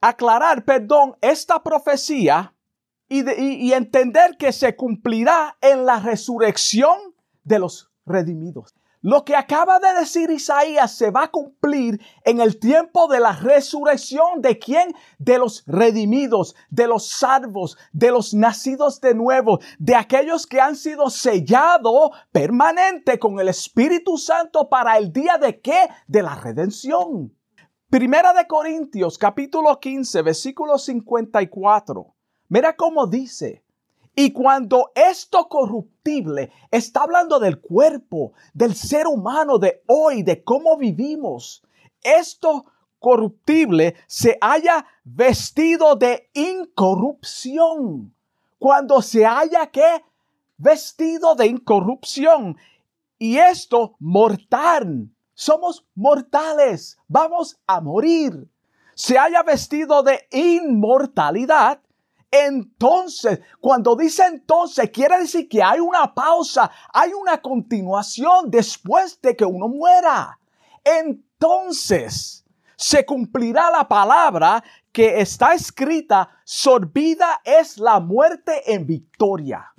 aclarar, 0.00 0.64
perdón, 0.64 1.16
esta 1.20 1.62
profecía 1.62 2.54
y, 3.08 3.72
entender 3.72 4.36
que 4.36 4.52
se 4.52 4.74
cumplirá 4.74 5.56
en 5.60 5.86
la 5.86 6.00
resurrección 6.00 6.96
de 7.44 7.58
los 7.58 7.90
redimidos. 8.04 8.74
Lo 9.06 9.24
que 9.24 9.36
acaba 9.36 9.78
de 9.78 10.00
decir 10.00 10.32
Isaías 10.32 10.96
se 10.96 11.12
va 11.12 11.22
a 11.22 11.30
cumplir 11.30 12.00
en 12.24 12.40
el 12.40 12.58
tiempo 12.58 13.06
de 13.06 13.20
la 13.20 13.30
resurrección 13.30 14.42
de 14.42 14.58
quién? 14.58 14.96
De 15.20 15.38
los 15.38 15.62
redimidos, 15.64 16.56
de 16.70 16.88
los 16.88 17.06
salvos, 17.08 17.78
de 17.92 18.10
los 18.10 18.34
nacidos 18.34 19.00
de 19.00 19.14
nuevo, 19.14 19.60
de 19.78 19.94
aquellos 19.94 20.44
que 20.48 20.60
han 20.60 20.74
sido 20.74 21.08
sellados 21.08 22.10
permanente 22.32 23.20
con 23.20 23.38
el 23.38 23.46
Espíritu 23.46 24.18
Santo 24.18 24.68
para 24.68 24.98
el 24.98 25.12
día 25.12 25.38
de 25.38 25.60
qué? 25.60 25.88
De 26.08 26.24
la 26.24 26.34
redención. 26.34 27.32
Primera 27.88 28.32
de 28.32 28.48
Corintios 28.48 29.18
capítulo 29.18 29.78
15 29.78 30.22
versículo 30.22 30.78
54. 30.78 32.12
Mira 32.48 32.74
cómo 32.74 33.06
dice. 33.06 33.65
Y 34.18 34.32
cuando 34.32 34.92
esto 34.94 35.46
corruptible 35.46 36.50
está 36.70 37.02
hablando 37.02 37.38
del 37.38 37.60
cuerpo, 37.60 38.32
del 38.54 38.74
ser 38.74 39.06
humano 39.06 39.58
de 39.58 39.82
hoy, 39.86 40.22
de 40.22 40.42
cómo 40.42 40.78
vivimos, 40.78 41.62
esto 42.02 42.64
corruptible 42.98 43.94
se 44.06 44.38
haya 44.40 44.86
vestido 45.04 45.96
de 45.96 46.30
incorrupción. 46.32 48.14
Cuando 48.58 49.02
se 49.02 49.26
haya 49.26 49.66
que 49.66 50.02
vestido 50.56 51.34
de 51.34 51.46
incorrupción. 51.46 52.56
Y 53.18 53.38
esto 53.38 53.96
mortal. 53.98 55.10
Somos 55.34 55.86
mortales. 55.94 56.98
Vamos 57.08 57.58
a 57.66 57.80
morir. 57.80 58.48
Se 58.94 59.18
haya 59.18 59.42
vestido 59.42 60.02
de 60.02 60.26
inmortalidad. 60.30 61.80
Entonces, 62.44 63.40
cuando 63.60 63.96
dice 63.96 64.26
entonces, 64.26 64.90
quiere 64.90 65.18
decir 65.18 65.48
que 65.48 65.62
hay 65.62 65.80
una 65.80 66.12
pausa, 66.12 66.70
hay 66.92 67.12
una 67.12 67.40
continuación 67.40 68.50
después 68.50 69.20
de 69.22 69.34
que 69.34 69.44
uno 69.44 69.68
muera. 69.68 70.38
Entonces, 70.84 72.44
se 72.76 73.06
cumplirá 73.06 73.70
la 73.70 73.88
palabra 73.88 74.62
que 74.92 75.20
está 75.20 75.54
escrita, 75.54 76.28
sorbida 76.44 77.40
es 77.44 77.78
la 77.78 78.00
muerte 78.00 78.72
en 78.72 78.86
victoria. 78.86 79.72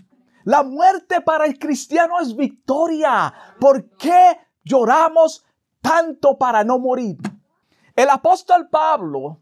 La 0.43 0.63
muerte 0.63 1.21
para 1.21 1.45
el 1.45 1.59
cristiano 1.59 2.19
es 2.21 2.35
victoria. 2.35 3.33
¿Por 3.59 3.89
qué 3.97 4.39
lloramos 4.63 5.45
tanto 5.81 6.37
para 6.37 6.63
no 6.63 6.79
morir? 6.79 7.17
El 7.95 8.09
apóstol 8.09 8.69
Pablo, 8.69 9.41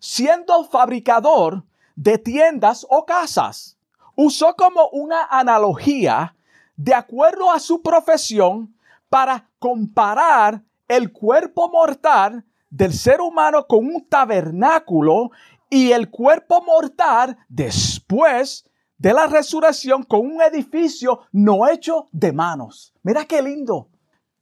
siendo 0.00 0.64
fabricador 0.64 1.62
de 1.96 2.18
tiendas 2.18 2.86
o 2.88 3.04
casas, 3.04 3.76
usó 4.14 4.54
como 4.54 4.88
una 4.90 5.24
analogía 5.24 6.36
de 6.76 6.94
acuerdo 6.94 7.50
a 7.50 7.58
su 7.58 7.82
profesión 7.82 8.76
para 9.08 9.48
comparar 9.58 10.62
el 10.88 11.10
cuerpo 11.12 11.68
mortal 11.70 12.44
del 12.70 12.92
ser 12.92 13.20
humano 13.20 13.66
con 13.66 13.86
un 13.86 14.06
tabernáculo 14.08 15.30
y 15.70 15.92
el 15.92 16.10
cuerpo 16.10 16.62
mortal 16.62 17.36
después 17.48 18.68
de 18.98 19.12
la 19.12 19.26
resurrección 19.26 20.02
con 20.02 20.20
un 20.20 20.42
edificio 20.42 21.20
no 21.32 21.66
hecho 21.68 22.08
de 22.12 22.32
manos. 22.32 22.94
Mira 23.02 23.24
qué 23.24 23.42
lindo. 23.42 23.88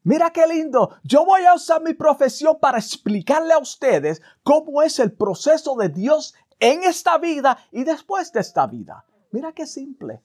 Mira 0.03 0.31
qué 0.31 0.47
lindo. 0.47 0.97
Yo 1.03 1.25
voy 1.25 1.47
a 1.47 1.55
usar 1.55 1.81
mi 1.83 1.95
profesión 1.95 2.59
para 2.61 2.79
explicarle 2.79 3.55
a 3.55 3.59
ustedes 3.59 4.21
cómo 4.43 4.83
es 4.83 4.99
el 4.99 5.13
proceso 5.13 5.77
de 5.77 5.89
Dios 5.89 6.35
en 6.65 6.83
esta 6.83 7.19
vida 7.19 7.59
y 7.71 7.85
después 7.85 8.33
de 8.33 8.41
esta 8.41 8.67
vida. 8.67 9.05
Mira 9.33 9.53
qué 9.53 9.67
simple. 9.67 10.23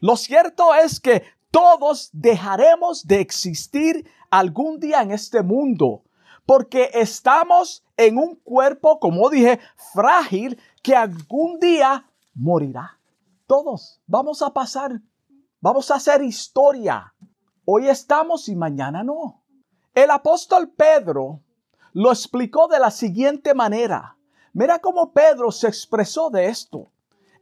Lo 0.00 0.16
cierto 0.16 0.72
es 0.72 1.00
que 1.00 1.24
todos 1.50 2.10
dejaremos 2.12 3.08
de 3.08 3.20
existir 3.20 4.08
algún 4.30 4.78
día 4.78 5.02
en 5.02 5.10
este 5.10 5.42
mundo 5.42 6.04
porque 6.46 6.90
estamos 6.94 7.84
en 7.96 8.18
un 8.18 8.36
cuerpo, 8.36 9.00
como 9.00 9.30
dije, 9.30 9.58
frágil 9.92 10.60
que 10.80 10.94
algún 10.94 11.58
día 11.58 12.08
morirá. 12.34 12.98
Todos 13.48 14.00
vamos 14.06 14.42
a 14.42 14.52
pasar, 14.52 15.00
vamos 15.60 15.90
a 15.90 15.96
hacer 15.96 16.22
historia. 16.22 17.14
Hoy 17.64 17.88
estamos 17.88 18.48
y 18.48 18.54
mañana 18.54 19.02
no. 19.02 19.42
El 19.92 20.12
apóstol 20.12 20.70
Pedro 20.70 21.40
lo 21.94 22.12
explicó 22.12 22.68
de 22.68 22.78
la 22.78 22.92
siguiente 22.92 23.54
manera. 23.54 24.16
Mira 24.52 24.80
cómo 24.80 25.12
Pedro 25.12 25.52
se 25.52 25.68
expresó 25.68 26.28
de 26.28 26.46
esto. 26.46 26.90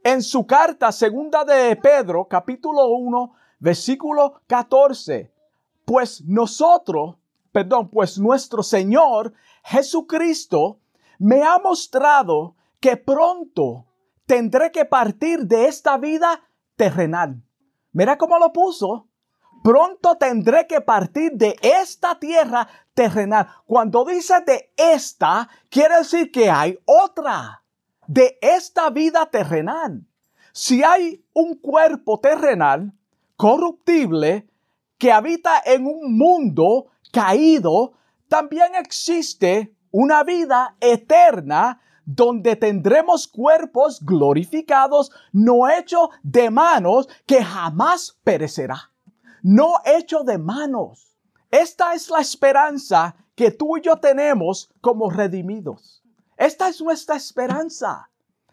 En 0.03 0.21
su 0.21 0.45
carta 0.45 0.91
segunda 0.91 1.43
de 1.43 1.75
Pedro, 1.75 2.27
capítulo 2.27 2.87
1, 2.89 3.33
versículo 3.59 4.41
14. 4.47 5.33
Pues 5.85 6.23
nosotros, 6.25 7.15
perdón, 7.51 7.89
pues 7.89 8.19
nuestro 8.19 8.61
Señor 8.61 9.33
Jesucristo 9.63 10.79
me 11.17 11.43
ha 11.43 11.57
mostrado 11.57 12.55
que 12.79 12.95
pronto 12.95 13.85
tendré 14.25 14.71
que 14.71 14.85
partir 14.85 15.39
de 15.47 15.65
esta 15.65 15.97
vida 15.97 16.43
terrenal. 16.75 17.41
Mira 17.91 18.17
cómo 18.17 18.37
lo 18.37 18.53
puso. 18.53 19.08
Pronto 19.63 20.15
tendré 20.15 20.67
que 20.67 20.81
partir 20.81 21.31
de 21.33 21.55
esta 21.61 22.17
tierra 22.19 22.67
terrenal. 22.93 23.47
Cuando 23.65 24.05
dice 24.05 24.35
de 24.45 24.71
esta, 24.77 25.49
quiere 25.69 25.97
decir 25.97 26.31
que 26.31 26.49
hay 26.49 26.77
otra. 26.85 27.63
De 28.07 28.39
esta 28.41 28.89
vida 28.89 29.27
terrenal. 29.27 30.03
Si 30.51 30.83
hay 30.83 31.23
un 31.33 31.55
cuerpo 31.55 32.19
terrenal 32.19 32.91
corruptible 33.35 34.49
que 34.97 35.11
habita 35.11 35.61
en 35.63 35.85
un 35.85 36.17
mundo 36.17 36.87
caído, 37.11 37.93
también 38.27 38.73
existe 38.75 39.75
una 39.91 40.23
vida 40.23 40.75
eterna 40.81 41.81
donde 42.05 42.55
tendremos 42.55 43.27
cuerpos 43.27 44.03
glorificados, 44.03 45.11
no 45.31 45.69
hechos 45.69 46.09
de 46.23 46.49
manos, 46.49 47.07
que 47.27 47.43
jamás 47.43 48.19
perecerá. 48.23 48.91
No 49.41 49.75
hecho 49.85 50.23
de 50.23 50.37
manos. 50.37 51.17
Esta 51.51 51.93
es 51.93 52.09
la 52.09 52.19
esperanza 52.19 53.15
que 53.35 53.51
tú 53.51 53.77
y 53.77 53.81
yo 53.81 53.97
tenemos 53.97 54.71
como 54.81 55.09
redimidos. 55.09 56.03
Esta 56.37 56.69
es 56.69 56.81
nuestra 56.81 57.15
esperanza. 57.15 58.09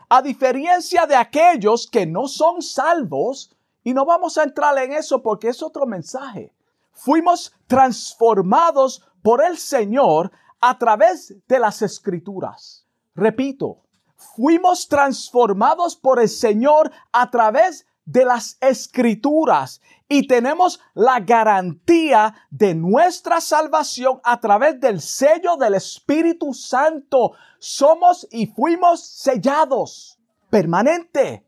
A 0.09 0.23
diferencia 0.23 1.07
de 1.07 1.17
aquellos 1.17 1.87
que 1.87 2.07
no 2.07 2.29
son 2.29 2.63
salvos, 2.63 3.57
y 3.87 3.95
no 3.95 4.05
vamos 4.05 4.37
a 4.37 4.43
entrar 4.43 4.77
en 4.79 4.93
eso 4.93 5.23
porque 5.23 5.47
es 5.47 5.63
otro 5.63 5.87
mensaje. 5.87 6.53
Fuimos 6.91 7.55
transformados 7.69 9.01
por 9.23 9.45
el 9.45 9.59
Señor 9.59 10.33
a 10.61 10.77
través 10.77 11.37
de 11.47 11.61
las 11.61 11.83
escrituras. 11.83 12.85
Repito, 13.15 13.85
fuimos 14.17 14.89
transformados 14.89 15.95
por 15.95 16.19
el 16.19 16.29
Señor 16.29 16.91
a 17.13 17.31
través 17.31 17.87
de 18.07 18.25
las 18.25 18.57
escrituras 18.61 19.83
y 20.09 20.27
tenemos 20.27 20.81
la 20.95 21.21
garantía 21.21 22.35
de 22.51 22.75
nuestra 22.75 23.41
salvación 23.41 24.21
a 24.25 24.41
través 24.41 24.81
del 24.81 25.01
sello 25.01 25.57
del 25.57 25.75
Espíritu 25.75 26.55
Santo. 26.55 27.33
Somos 27.59 28.27
y 28.31 28.47
fuimos 28.47 29.05
sellados 29.05 30.19
permanente 30.49 31.45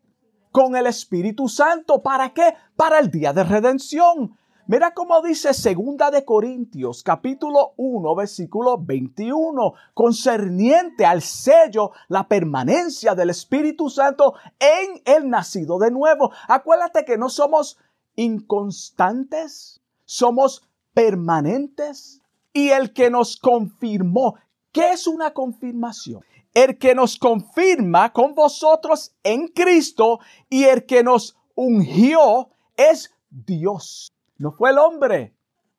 con 0.50 0.74
el 0.74 0.86
Espíritu 0.88 1.48
Santo. 1.48 2.02
¿Para 2.02 2.34
qué? 2.34 2.54
Para 2.76 2.98
el 2.98 3.10
día 3.10 3.32
de 3.32 3.44
redención. 3.44 4.36
Mira 4.70 4.92
cómo 4.92 5.22
dice 5.22 5.54
Segunda 5.54 6.10
de 6.10 6.26
Corintios, 6.26 7.02
capítulo 7.02 7.72
1, 7.78 8.14
versículo 8.14 8.76
21, 8.76 9.72
concerniente 9.94 11.06
al 11.06 11.22
sello, 11.22 11.92
la 12.08 12.28
permanencia 12.28 13.14
del 13.14 13.30
Espíritu 13.30 13.88
Santo 13.88 14.34
en 14.58 15.00
el 15.06 15.30
nacido 15.30 15.78
de 15.78 15.90
nuevo. 15.90 16.32
Acuérdate 16.48 17.06
que 17.06 17.16
no 17.16 17.30
somos 17.30 17.78
inconstantes, 18.14 19.80
somos 20.04 20.68
permanentes. 20.92 22.20
Y 22.52 22.68
el 22.68 22.92
que 22.92 23.08
nos 23.08 23.38
confirmó, 23.38 24.34
¿qué 24.70 24.90
es 24.90 25.06
una 25.06 25.32
confirmación? 25.32 26.22
El 26.52 26.76
que 26.76 26.94
nos 26.94 27.16
confirma 27.16 28.12
con 28.12 28.34
vosotros 28.34 29.12
en 29.22 29.48
Cristo 29.48 30.20
y 30.50 30.64
el 30.64 30.84
que 30.84 31.02
nos 31.02 31.38
ungió 31.54 32.50
es 32.76 33.14
Dios. 33.30 34.12
No 34.38 34.52
fue 34.52 34.70
el 34.70 34.78
hombre. 34.78 35.34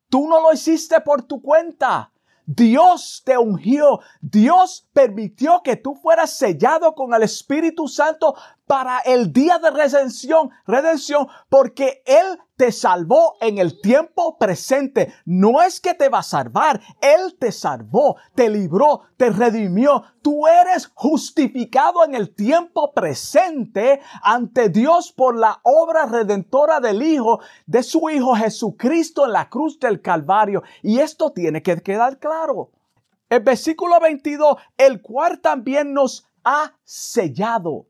Tú 0.08 0.28
no 0.28 0.40
lo 0.40 0.52
hiciste 0.52 1.00
por 1.00 1.22
tu 1.22 1.40
cuenta. 1.40 2.12
Dios 2.44 3.22
te 3.24 3.38
ungió. 3.38 4.00
Dios 4.20 4.88
permitió 4.92 5.62
que 5.62 5.76
tú 5.76 5.94
fueras 5.94 6.36
sellado 6.36 6.94
con 6.94 7.14
el 7.14 7.22
Espíritu 7.22 7.88
Santo 7.88 8.34
para 8.70 9.00
el 9.00 9.32
día 9.32 9.58
de 9.58 9.72
redención. 9.72 10.50
Redención 10.64 11.26
porque 11.48 12.04
Él 12.06 12.38
te 12.54 12.70
salvó 12.70 13.34
en 13.40 13.58
el 13.58 13.80
tiempo 13.80 14.38
presente. 14.38 15.12
No 15.24 15.60
es 15.60 15.80
que 15.80 15.92
te 15.92 16.08
va 16.08 16.20
a 16.20 16.22
salvar, 16.22 16.80
Él 17.00 17.36
te 17.36 17.50
salvó, 17.50 18.14
te 18.36 18.48
libró, 18.48 19.00
te 19.16 19.30
redimió. 19.30 20.04
Tú 20.22 20.46
eres 20.46 20.88
justificado 20.94 22.04
en 22.04 22.14
el 22.14 22.32
tiempo 22.32 22.92
presente 22.92 24.02
ante 24.22 24.68
Dios 24.68 25.10
por 25.10 25.36
la 25.36 25.58
obra 25.64 26.06
redentora 26.06 26.78
del 26.78 27.02
Hijo, 27.02 27.40
de 27.66 27.82
su 27.82 28.08
Hijo 28.08 28.36
Jesucristo 28.36 29.24
en 29.24 29.32
la 29.32 29.48
cruz 29.48 29.80
del 29.80 30.00
Calvario. 30.00 30.62
Y 30.84 31.00
esto 31.00 31.32
tiene 31.32 31.60
que 31.60 31.82
quedar 31.82 32.20
claro. 32.20 32.70
El 33.28 33.40
versículo 33.40 33.98
22, 33.98 34.58
el 34.76 35.02
cual 35.02 35.40
también 35.40 35.92
nos 35.92 36.24
ha 36.44 36.72
sellado 36.84 37.89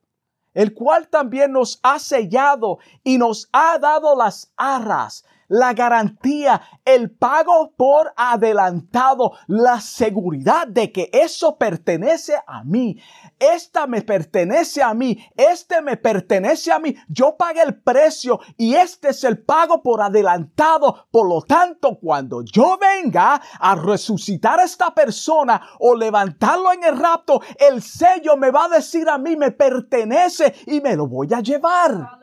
el 0.54 0.74
cual 0.74 1.08
también 1.08 1.52
nos 1.52 1.78
ha 1.82 1.98
sellado 1.98 2.78
y 3.04 3.18
nos 3.18 3.48
ha 3.52 3.78
dado 3.78 4.16
las 4.16 4.52
arras, 4.56 5.24
la 5.50 5.74
garantía, 5.74 6.62
el 6.84 7.10
pago 7.10 7.74
por 7.76 8.12
adelantado, 8.16 9.32
la 9.48 9.80
seguridad 9.80 10.68
de 10.68 10.92
que 10.92 11.10
eso 11.12 11.58
pertenece 11.58 12.36
a 12.46 12.62
mí. 12.62 13.00
Esta 13.38 13.86
me 13.88 14.02
pertenece 14.02 14.80
a 14.80 14.94
mí, 14.94 15.18
este 15.36 15.82
me 15.82 15.96
pertenece 15.96 16.70
a 16.70 16.78
mí. 16.78 16.94
Yo 17.08 17.36
pagué 17.36 17.62
el 17.62 17.82
precio 17.82 18.38
y 18.56 18.74
este 18.74 19.08
es 19.08 19.24
el 19.24 19.42
pago 19.42 19.82
por 19.82 20.00
adelantado. 20.00 21.08
Por 21.10 21.28
lo 21.28 21.42
tanto, 21.42 21.98
cuando 22.00 22.42
yo 22.42 22.78
venga 22.78 23.42
a 23.58 23.74
resucitar 23.74 24.60
a 24.60 24.64
esta 24.64 24.94
persona 24.94 25.60
o 25.80 25.96
levantarlo 25.96 26.72
en 26.72 26.84
el 26.84 26.96
rapto, 26.96 27.42
el 27.58 27.82
sello 27.82 28.36
me 28.36 28.52
va 28.52 28.66
a 28.66 28.76
decir 28.76 29.08
a 29.08 29.18
mí, 29.18 29.36
me 29.36 29.50
pertenece 29.50 30.54
y 30.66 30.80
me 30.80 30.94
lo 30.94 31.08
voy 31.08 31.34
a 31.34 31.40
llevar. 31.40 32.20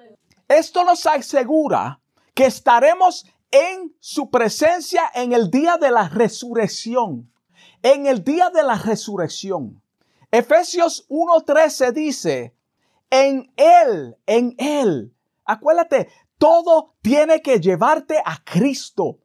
Esto 0.48 0.86
nos 0.86 1.06
asegura 1.06 2.00
que 2.38 2.46
estaremos 2.46 3.26
en 3.50 3.96
su 4.00 4.30
presencia 4.30 5.02
en 5.16 5.34
el 5.34 5.50
día 5.50 5.78
de 5.78 5.90
la 5.90 6.08
resurrección. 6.08 7.34
En 7.82 8.06
el 8.06 8.24
día 8.24 8.52
de 8.52 8.62
la 8.62 8.76
resurrección. 8.76 9.82
Efesios 10.30 11.08
1.13 11.10 11.92
dice, 11.94 12.56
en 13.10 13.52
Él, 13.56 14.18
en 14.28 14.54
Él. 14.60 15.16
Acuérdate, 15.46 16.10
todo 16.38 16.94
tiene 17.02 17.42
que 17.42 17.60
llevarte 17.60 18.22
a 18.24 18.38
Cristo. 18.44 19.18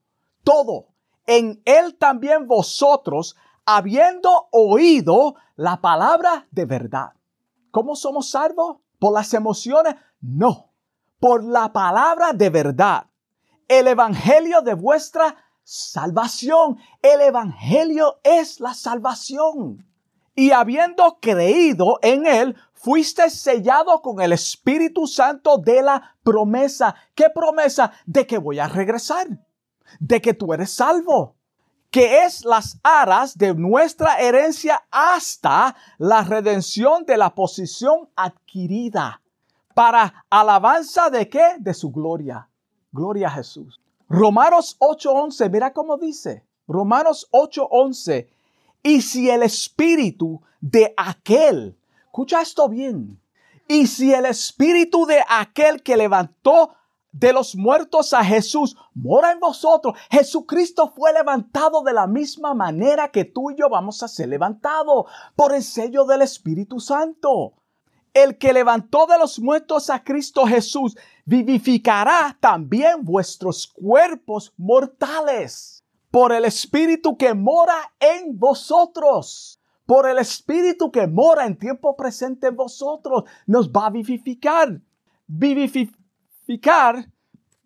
Todo. 0.43 0.87
En 1.27 1.61
Él 1.67 1.99
también 1.99 2.47
vosotros, 2.47 3.37
habiendo 3.67 4.49
oído 4.53 5.35
la 5.57 5.83
palabra 5.83 6.47
de 6.51 6.65
verdad. 6.65 7.13
¿Cómo 7.71 7.95
somos 7.95 8.31
salvos? 8.31 8.79
¿Por 8.99 9.13
las 9.13 9.35
emociones? 9.35 9.97
No 10.23 10.72
por 11.23 11.45
la 11.45 11.73
palabra 11.73 12.33
de 12.33 12.51
verdad, 12.51 13.07
el 13.69 13.87
evangelio 13.87 14.61
de 14.61 14.75
vuestra 14.75 15.37
salvación. 15.63 16.79
El 17.01 17.21
evangelio 17.21 18.19
es 18.25 18.59
la 18.59 18.75
salvación. 18.75 19.87
Y 20.35 20.51
habiendo 20.51 21.21
creído 21.21 22.01
en 22.03 22.27
él, 22.27 22.57
fuiste 22.73 23.31
sellado 23.31 24.03
con 24.03 24.21
el 24.21 24.33
Espíritu 24.33 25.07
Santo 25.07 25.59
de 25.59 25.83
la 25.83 26.17
promesa. 26.25 26.97
¿Qué 27.15 27.31
promesa? 27.31 27.93
De 28.05 28.27
que 28.27 28.39
voy 28.39 28.59
a 28.59 28.67
regresar, 28.67 29.29
de 30.01 30.21
que 30.21 30.35
tú 30.35 30.53
eres 30.53 30.73
salvo, 30.73 31.37
que 31.93 32.25
es 32.25 32.45
las 32.45 32.81
aras 32.83 33.39
de 33.39 33.55
nuestra 33.55 34.19
herencia 34.19 34.83
hasta 34.91 35.77
la 35.99 36.25
redención 36.25 37.05
de 37.07 37.17
la 37.17 37.33
posición 37.33 38.09
adquirida 38.17 39.22
para 39.75 40.25
alabanza 40.31 41.11
de 41.11 41.29
qué? 41.29 41.57
De 41.59 41.75
su 41.75 41.91
gloria. 41.91 42.49
Gloria 42.93 43.29
a 43.29 43.31
Jesús. 43.31 43.81
Romanos 44.09 44.77
8:11, 44.79 45.51
mira 45.51 45.73
cómo 45.73 45.97
dice. 45.97 46.45
Romanos 46.69 47.29
8:11. 47.31 48.29
Y 48.83 49.01
si 49.03 49.31
el 49.31 49.43
espíritu 49.43 50.43
de 50.61 50.93
aquel, 50.97 51.77
escucha 52.05 52.43
esto 52.43 52.69
bien, 52.69 53.21
y 53.69 53.87
si 53.87 54.13
el 54.13 54.27
espíritu 54.27 55.07
de 55.07 55.23
aquel 55.29 55.83
que 55.83 55.97
levantó 55.97 56.75
de 57.13 57.33
los 57.33 57.55
muertos 57.55 58.13
a 58.13 58.25
Jesús 58.25 58.77
mora 58.95 59.33
en 59.33 59.41
vosotros, 59.41 59.95
Jesucristo 60.11 60.93
fue 60.95 61.13
levantado 61.13 61.83
de 61.83 61.93
la 61.93 62.07
misma 62.07 62.55
manera 62.55 63.09
que 63.09 63.25
tú 63.25 63.51
y 63.51 63.57
yo 63.57 63.69
vamos 63.69 64.03
a 64.03 64.09
ser 64.09 64.29
levantados 64.29 65.07
por 65.37 65.55
el 65.55 65.63
sello 65.63 66.05
del 66.05 66.23
Espíritu 66.23 66.81
Santo. 66.81 67.55
El 68.15 68.37
que 68.37 68.53
levantó 68.53 69.07
de 69.07 69.19
los 69.19 69.39
muertos 69.41 69.89
a 69.89 70.03
Cristo 70.05 70.47
Jesús 70.47 70.97
vivificará 71.25 72.37
también 72.41 73.05
vuestros 73.05 73.67
cuerpos 73.67 74.53
mortales 74.57 75.83
por 76.11 76.33
el 76.33 76.45
Espíritu 76.45 77.17
que 77.17 77.33
mora 77.33 77.93
en 77.99 78.39
vosotros. 78.39 79.59
Por 79.87 80.07
el 80.07 80.19
Espíritu 80.19 80.93
que 80.93 81.07
mora 81.07 81.47
en 81.47 81.57
tiempo 81.57 81.97
presente 81.97 82.49
en 82.49 82.57
vosotros, 82.57 83.25
nos 83.47 83.71
va 83.71 83.87
a 83.87 83.91
vivificar. 83.91 84.79
Vivificar, 85.27 87.09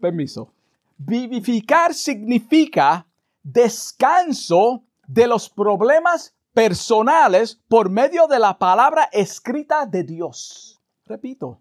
permiso. 0.00 0.52
Vivificar 0.96 1.92
significa 1.92 3.06
descanso 3.42 4.84
de 5.06 5.26
los 5.26 5.50
problemas 5.50 6.35
personales 6.56 7.60
por 7.68 7.90
medio 7.90 8.26
de 8.28 8.38
la 8.38 8.58
palabra 8.58 9.10
escrita 9.12 9.84
de 9.84 10.04
Dios. 10.04 10.80
Repito, 11.04 11.60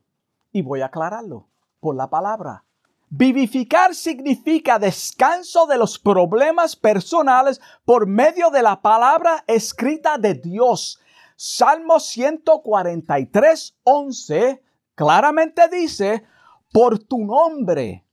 y 0.54 0.62
voy 0.62 0.80
a 0.80 0.86
aclararlo, 0.86 1.50
por 1.82 1.98
la 1.98 2.10
palabra. 2.10 2.64
Vivificar 3.10 3.94
significa 3.94 4.80
descanso 4.80 5.66
de 5.66 5.78
los 5.78 6.00
problemas 6.00 6.78
personales 6.78 7.60
por 7.84 8.08
medio 8.08 8.50
de 8.52 8.64
la 8.64 8.82
palabra 8.82 9.44
escrita 9.48 10.18
de 10.18 10.36
Dios. 10.36 11.02
Salmo 11.36 12.00
143, 12.00 13.78
11 13.84 14.64
claramente 14.96 15.68
dice, 15.68 16.24
por 16.72 17.00
tu 17.00 17.18
nombre, 17.26 18.06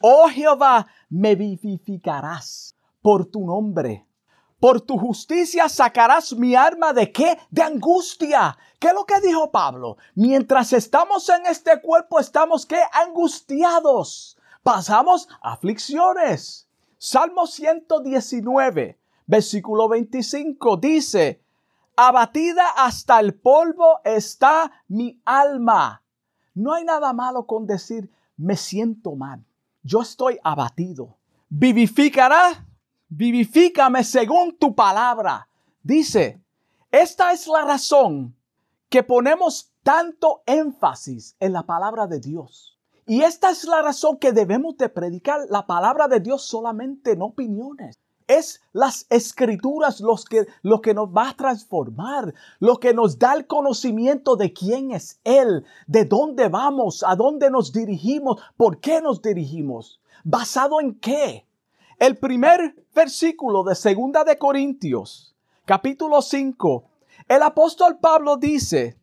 oh 0.00 0.28
Jehová, 0.28 0.86
me 1.10 1.34
vivificarás 1.34 2.76
por 3.02 3.26
tu 3.26 3.44
nombre. 3.44 4.07
Por 4.60 4.80
tu 4.80 4.98
justicia 4.98 5.68
sacarás 5.68 6.32
mi 6.32 6.56
arma 6.56 6.92
de 6.92 7.12
qué? 7.12 7.38
De 7.50 7.62
angustia. 7.62 8.58
¿Qué 8.80 8.88
es 8.88 8.94
lo 8.94 9.04
que 9.04 9.20
dijo 9.20 9.50
Pablo? 9.52 9.96
Mientras 10.16 10.72
estamos 10.72 11.28
en 11.28 11.46
este 11.46 11.80
cuerpo, 11.80 12.18
estamos 12.18 12.66
qué? 12.66 12.80
Angustiados. 12.92 14.36
Pasamos 14.64 15.28
aflicciones. 15.40 16.68
Salmo 16.98 17.46
119, 17.46 18.98
versículo 19.26 19.88
25 19.88 20.76
dice, 20.78 21.40
abatida 21.94 22.64
hasta 22.76 23.20
el 23.20 23.34
polvo 23.34 24.00
está 24.04 24.72
mi 24.88 25.20
alma. 25.24 26.02
No 26.54 26.74
hay 26.74 26.84
nada 26.84 27.12
malo 27.12 27.46
con 27.46 27.68
decir, 27.68 28.10
me 28.36 28.56
siento 28.56 29.14
mal. 29.14 29.44
Yo 29.84 30.02
estoy 30.02 30.40
abatido. 30.42 31.16
Vivificará 31.48 32.66
vivifícame 33.08 34.04
según 34.04 34.56
tu 34.56 34.74
palabra. 34.74 35.48
Dice, 35.82 36.40
esta 36.90 37.32
es 37.32 37.46
la 37.46 37.62
razón 37.62 38.34
que 38.88 39.02
ponemos 39.02 39.72
tanto 39.82 40.42
énfasis 40.46 41.36
en 41.40 41.52
la 41.52 41.64
palabra 41.64 42.06
de 42.06 42.20
Dios. 42.20 42.78
Y 43.06 43.22
esta 43.22 43.50
es 43.50 43.64
la 43.64 43.80
razón 43.80 44.18
que 44.18 44.32
debemos 44.32 44.76
de 44.76 44.90
predicar 44.90 45.40
la 45.48 45.66
palabra 45.66 46.08
de 46.08 46.20
Dios 46.20 46.42
solamente 46.42 47.12
en 47.12 47.22
opiniones. 47.22 47.98
Es 48.26 48.60
las 48.74 49.06
escrituras 49.08 50.00
los 50.00 50.26
que, 50.26 50.46
lo 50.60 50.82
que 50.82 50.92
nos 50.92 51.08
va 51.08 51.30
a 51.30 51.34
transformar, 51.36 52.34
lo 52.60 52.78
que 52.78 52.92
nos 52.92 53.18
da 53.18 53.32
el 53.32 53.46
conocimiento 53.46 54.36
de 54.36 54.52
quién 54.52 54.90
es 54.90 55.18
Él, 55.24 55.64
de 55.86 56.04
dónde 56.04 56.48
vamos, 56.48 57.02
a 57.02 57.16
dónde 57.16 57.50
nos 57.50 57.72
dirigimos, 57.72 58.42
por 58.58 58.80
qué 58.80 59.00
nos 59.00 59.22
dirigimos, 59.22 60.02
basado 60.22 60.78
en 60.78 60.94
qué. 61.00 61.47
El 61.98 62.16
primer 62.16 62.76
versículo 62.94 63.64
de 63.64 63.74
Segunda 63.74 64.22
de 64.22 64.38
Corintios, 64.38 65.34
capítulo 65.64 66.22
5, 66.22 66.84
el 67.26 67.42
apóstol 67.42 67.98
Pablo 67.98 68.36
dice, 68.36 69.00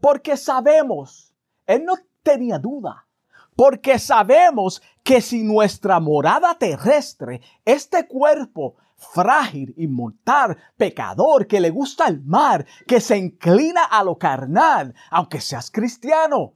porque 0.00 0.36
sabemos, 0.36 1.34
él 1.66 1.84
no 1.84 1.94
tenía 2.22 2.60
duda, 2.60 3.08
porque 3.56 3.98
sabemos 3.98 4.80
que 5.02 5.20
si 5.20 5.42
nuestra 5.42 5.98
morada 5.98 6.56
terrestre, 6.56 7.40
este 7.64 8.06
cuerpo 8.06 8.76
frágil, 8.94 9.74
inmortal, 9.76 10.56
pecador, 10.76 11.48
que 11.48 11.58
le 11.58 11.70
gusta 11.70 12.06
el 12.06 12.22
mar, 12.22 12.64
que 12.86 13.00
se 13.00 13.16
inclina 13.16 13.82
a 13.82 14.04
lo 14.04 14.18
carnal, 14.18 14.94
aunque 15.10 15.40
seas 15.40 15.72
cristiano, 15.72 16.54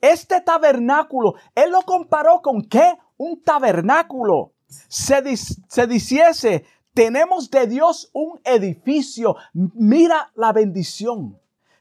este 0.00 0.40
tabernáculo, 0.40 1.34
él 1.54 1.72
lo 1.72 1.82
comparó 1.82 2.40
con 2.40 2.62
qué? 2.62 2.96
Un 3.18 3.42
tabernáculo 3.42 4.55
se, 4.88 5.86
diciese, 5.86 6.64
tenemos 6.94 7.50
de 7.50 7.66
Dios 7.66 8.10
un 8.12 8.40
edificio, 8.44 9.36
mira 9.52 10.30
la 10.34 10.52
bendición. 10.52 11.38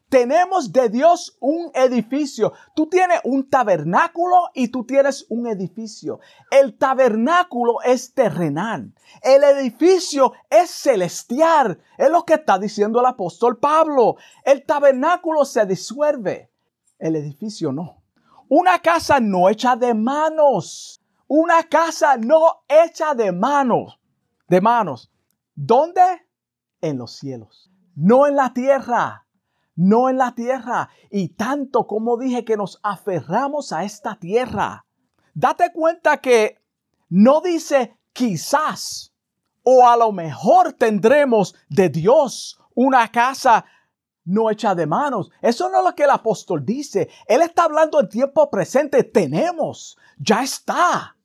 Tenemos 0.08 0.72
de 0.72 0.88
Dios 0.90 1.36
un 1.40 1.72
edificio. 1.74 2.54
Tú 2.76 2.88
tienes 2.88 3.20
un 3.24 3.50
tabernáculo 3.50 4.50
y 4.54 4.68
tú 4.68 4.86
tienes 4.86 5.26
un 5.30 5.48
edificio. 5.48 6.20
El 6.52 6.78
tabernáculo 6.78 7.82
es 7.84 8.14
terrenal. 8.14 8.94
El 9.22 9.44
edificio 9.44 10.34
es 10.50 10.70
celestial. 10.70 11.82
Es 11.98 12.10
lo 12.12 12.24
que 12.24 12.36
está 12.36 12.60
diciendo 12.60 13.00
el 13.00 13.08
apóstol 13.08 13.58
Pablo. 13.58 14.18
El 14.44 14.64
tabernáculo 14.64 15.44
se 15.44 15.66
disuelve. 15.66 16.52
El 17.00 17.16
edificio 17.16 17.72
no. 17.72 18.04
Una 18.48 18.80
casa 18.80 19.20
no 19.20 19.50
hecha 19.50 19.76
de 19.76 19.94
manos. 19.96 21.02
Una 21.28 21.64
casa 21.64 22.18
no 22.18 22.64
hecha 22.68 23.16
de 23.16 23.32
manos, 23.32 24.00
de 24.48 24.62
manos. 24.62 25.12
¿Dónde? 25.56 26.02
En 26.82 26.98
los 26.98 27.14
cielos. 27.14 27.72
No 27.96 28.28
en 28.28 28.36
la 28.36 28.54
tierra. 28.54 29.26
No 29.76 30.10
en 30.10 30.18
la 30.18 30.36
tierra. 30.36 30.90
Y 31.10 31.30
tanto 31.30 31.88
como 31.88 32.18
dije 32.18 32.46
que 32.46 32.58
nos 32.58 32.80
aferramos 32.84 33.72
a 33.72 33.84
esta 33.84 34.16
tierra. 34.16 34.86
Date 35.34 35.72
cuenta 35.74 36.18
que 36.18 36.62
No 37.10 37.42
dice 37.42 37.98
quizás 38.14 39.16
o 39.66 39.88
a 39.88 39.98
lo 39.98 40.12
mejor 40.12 40.74
tendremos 40.74 41.56
de 41.70 41.90
Dios 41.90 42.60
una 42.76 43.12
casa 43.12 43.66
no 44.26 44.50
hecha 44.50 44.76
de 44.76 44.86
manos. 44.86 45.32
Eso 45.42 45.70
no 45.70 45.80
es 45.80 45.86
lo 45.86 45.96
que 45.96 46.04
el 46.04 46.10
apóstol 46.10 46.66
dice. 46.66 47.10
Él 47.28 47.42
está 47.42 47.64
hablando 47.64 48.00
en 48.00 48.10
tiempo 48.10 48.50
presente. 48.50 49.04
Tenemos, 49.04 49.98
ya 50.18 50.44
está. 50.44 51.16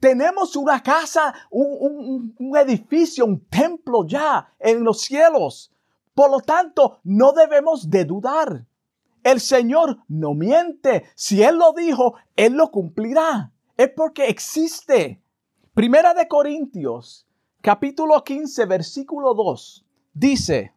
Tenemos 0.00 0.54
una 0.54 0.82
casa, 0.82 1.34
un, 1.50 2.34
un, 2.38 2.56
edificio, 2.56 3.24
un 3.24 3.40
templo 3.46 4.06
ya 4.06 4.52
en 4.58 4.84
los 4.84 5.00
cielos. 5.00 5.72
Por 6.14 6.30
lo 6.30 6.40
tanto, 6.40 6.98
no 7.04 7.32
debemos 7.32 7.88
de 7.88 8.04
dudar. 8.04 8.66
El 9.24 9.40
Señor 9.40 9.98
no 10.08 10.34
miente. 10.34 11.04
Si 11.14 11.42
Él 11.42 11.56
lo 11.56 11.72
dijo, 11.72 12.14
Él 12.36 12.54
lo 12.54 12.70
cumplirá. 12.70 13.52
Es 13.76 13.90
porque 13.96 14.26
existe. 14.26 15.20
Primera 15.74 16.12
de 16.12 16.26
Corintios, 16.26 17.26
capítulo 17.60 18.24
15, 18.24 18.66
versículo 18.66 19.34
2, 19.34 19.84
dice, 20.12 20.74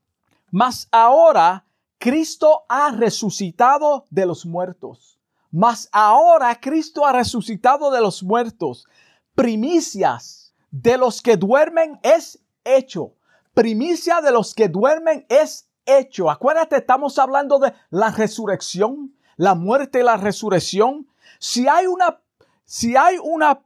mas 0.52 0.88
ahora 0.92 1.66
Cristo 2.02 2.66
ha 2.68 2.90
resucitado 2.90 4.08
de 4.10 4.26
los 4.26 4.44
muertos. 4.44 5.20
Mas 5.52 5.88
ahora 5.92 6.60
Cristo 6.60 7.06
ha 7.06 7.12
resucitado 7.12 7.92
de 7.92 8.02
los 8.02 8.24
muertos. 8.24 8.88
Primicias 9.36 10.56
de 10.72 10.98
los 10.98 11.22
que 11.22 11.38
duermen 11.38 12.00
es 12.02 12.40
hecho. 12.64 13.14
Primicia 13.54 14.20
de 14.20 14.32
los 14.32 14.56
que 14.56 14.68
duermen 14.68 15.28
es 15.30 15.70
hecho. 15.86 16.32
Acuérdate, 16.32 16.78
estamos 16.78 17.20
hablando 17.20 17.60
de 17.60 17.72
la 17.92 18.10
resurrección, 18.10 19.16
la 19.36 19.54
muerte 19.54 20.00
y 20.00 20.04
la 20.04 20.18
resurrección. 20.18 21.08
Si 21.38 21.68
hay 21.68 21.86
una, 21.86 22.20
si 22.66 22.96
hay 22.96 23.20
una 23.22 23.62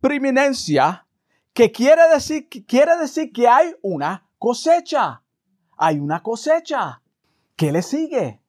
preeminencia, 0.00 1.04
que 1.52 1.72
quiere 1.72 2.08
decir, 2.10 2.48
quiere 2.48 2.96
decir 2.96 3.32
que 3.32 3.48
hay 3.48 3.74
una 3.82 4.28
cosecha. 4.38 5.24
Hay 5.76 5.98
una 5.98 6.22
cosecha. 6.22 7.01
¿Qué 7.62 7.70
le 7.70 7.82
sigue? 7.82 8.40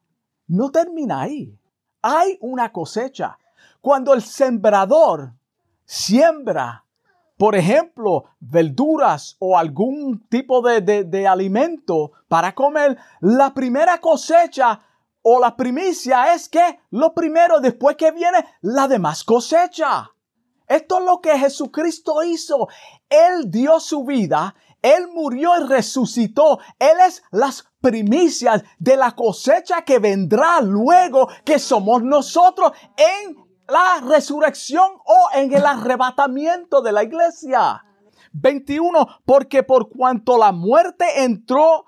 No 0.47 0.71
termina 0.71 1.21
ahí. 1.21 1.55
Hay 2.01 2.35
una 2.41 2.71
cosecha. 2.71 3.37
Cuando 3.79 4.11
el 4.11 4.23
sembrador 4.23 5.33
siembra, 5.85 6.83
por 7.37 7.55
ejemplo, 7.55 8.23
verduras 8.39 9.35
o 9.37 9.55
algún 9.55 10.27
tipo 10.29 10.63
de, 10.63 10.81
de, 10.81 11.03
de 11.03 11.27
alimento 11.27 12.13
para 12.27 12.55
comer, 12.55 12.97
la 13.21 13.53
primera 13.53 13.99
cosecha 13.99 14.81
o 15.21 15.39
la 15.39 15.55
primicia 15.55 16.33
es 16.33 16.49
que 16.49 16.79
lo 16.89 17.13
primero 17.13 17.59
después 17.59 17.95
que 17.95 18.09
viene 18.09 18.43
la 18.61 18.87
demás 18.87 19.23
cosecha. 19.23 20.09
Esto 20.67 20.97
es 20.97 21.05
lo 21.05 21.21
que 21.21 21.37
Jesucristo 21.37 22.23
hizo. 22.23 22.67
Él 23.07 23.51
dio 23.51 23.79
su 23.79 24.05
vida, 24.05 24.55
Él 24.81 25.07
murió 25.13 25.51
y 25.61 25.67
resucitó. 25.67 26.57
Él 26.79 26.97
es 27.05 27.21
las 27.29 27.71
primicias 27.83 28.63
de 28.79 28.95
la 28.95 29.11
cosecha 29.11 29.81
que 29.81 29.99
vendrá 29.99 30.61
luego 30.61 31.27
que 31.43 31.59
somos 31.59 32.01
nosotros 32.01 32.71
en 32.95 33.35
la 33.67 34.01
resurrección 34.07 34.89
o 35.05 35.27
en 35.35 35.53
el 35.53 35.65
arrebatamiento 35.65 36.81
de 36.81 36.93
la 36.93 37.03
iglesia. 37.03 37.83
21. 38.31 39.05
Porque 39.25 39.63
por 39.63 39.89
cuanto 39.89 40.37
la 40.37 40.53
muerte 40.53 41.23
entró 41.23 41.85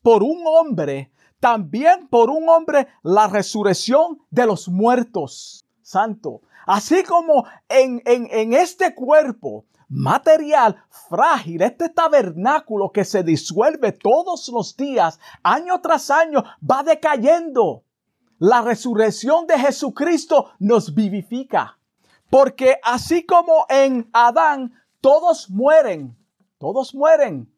por 0.00 0.22
un 0.22 0.44
hombre, 0.46 1.10
también 1.40 2.06
por 2.06 2.30
un 2.30 2.48
hombre 2.48 2.86
la 3.02 3.26
resurrección 3.26 4.20
de 4.30 4.46
los 4.46 4.68
muertos. 4.68 5.64
Santo. 5.82 6.42
Así 6.66 7.02
como 7.02 7.44
en, 7.68 8.00
en, 8.06 8.54
este 8.54 8.94
cuerpo 8.94 9.66
material 9.92 10.82
frágil, 11.08 11.60
este 11.60 11.90
tabernáculo 11.90 12.90
que 12.90 13.04
se 13.04 13.22
disuelve 13.22 13.92
todos 13.92 14.48
los 14.48 14.74
días, 14.76 15.20
año 15.42 15.80
tras 15.80 16.10
año, 16.10 16.42
va 16.68 16.82
decayendo. 16.82 17.84
La 18.38 18.62
resurrección 18.62 19.46
de 19.46 19.58
Jesucristo 19.58 20.50
nos 20.58 20.94
vivifica. 20.94 21.78
Porque 22.30 22.78
así 22.82 23.24
como 23.26 23.66
en 23.68 24.08
Adán 24.12 24.72
todos 25.02 25.50
mueren, 25.50 26.16
todos 26.58 26.94
mueren, 26.94 27.52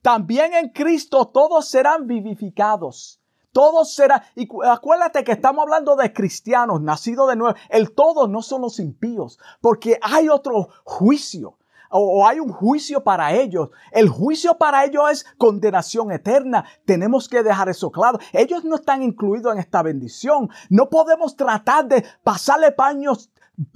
también 0.00 0.54
en 0.54 0.68
Cristo 0.68 1.26
todos 1.26 1.68
serán 1.68 2.06
vivificados. 2.06 3.20
Todo 3.52 3.84
será, 3.84 4.24
y 4.36 4.46
acuérdate 4.64 5.24
que 5.24 5.32
estamos 5.32 5.62
hablando 5.64 5.96
de 5.96 6.12
cristianos 6.12 6.80
nacidos 6.80 7.28
de 7.28 7.34
nuevo. 7.34 7.58
El 7.68 7.92
todo 7.92 8.28
no 8.28 8.42
son 8.42 8.62
los 8.62 8.78
impíos, 8.78 9.40
porque 9.60 9.98
hay 10.00 10.28
otro 10.28 10.68
juicio 10.84 11.58
o, 11.90 12.26
hay 12.26 12.40
un 12.40 12.52
juicio 12.52 13.02
para 13.02 13.34
ellos. 13.34 13.70
El 13.90 14.08
juicio 14.08 14.56
para 14.56 14.84
ellos 14.84 15.10
es 15.10 15.24
condenación 15.36 16.12
eterna. 16.12 16.64
Tenemos 16.84 17.28
que 17.28 17.42
dejar 17.42 17.68
eso 17.68 17.90
claro. 17.90 18.18
Ellos 18.32 18.64
no 18.64 18.76
están 18.76 19.02
incluidos 19.02 19.52
en 19.52 19.58
esta 19.58 19.82
bendición. 19.82 20.48
No 20.68 20.88
podemos 20.88 21.36
tratar 21.36 21.86
de 21.86 22.04
pasarle 22.22 22.72
paños 22.72 23.30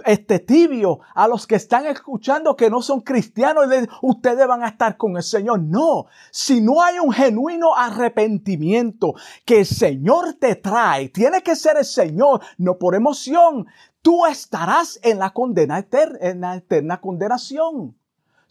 este 0.04 0.38
tibio 0.38 1.00
a 1.14 1.28
los 1.28 1.46
que 1.46 1.56
están 1.56 1.86
escuchando 1.86 2.56
que 2.56 2.70
no 2.70 2.80
son 2.80 3.00
cristianos 3.00 3.66
y 3.66 3.88
ustedes 4.02 4.46
van 4.46 4.62
a 4.62 4.68
estar 4.68 4.96
con 4.96 5.16
el 5.16 5.22
Señor. 5.22 5.60
No, 5.60 6.06
si 6.30 6.60
no 6.60 6.82
hay 6.82 6.98
un 6.98 7.12
genuino 7.12 7.74
arrepentimiento 7.76 9.14
que 9.44 9.60
el 9.60 9.66
Señor 9.66 10.34
te 10.34 10.56
trae, 10.56 11.08
tiene 11.10 11.42
que 11.42 11.56
ser 11.56 11.76
el 11.76 11.84
Señor, 11.84 12.40
no 12.56 12.78
por 12.78 12.94
emoción. 12.94 13.66
Tú 14.00 14.26
estarás 14.26 14.98
en 15.02 15.18
la 15.18 15.30
condena 15.30 15.78
eterna, 15.78 16.18
en 16.20 16.40
la 16.40 16.56
eterna 16.56 17.00
condenación. 17.00 17.96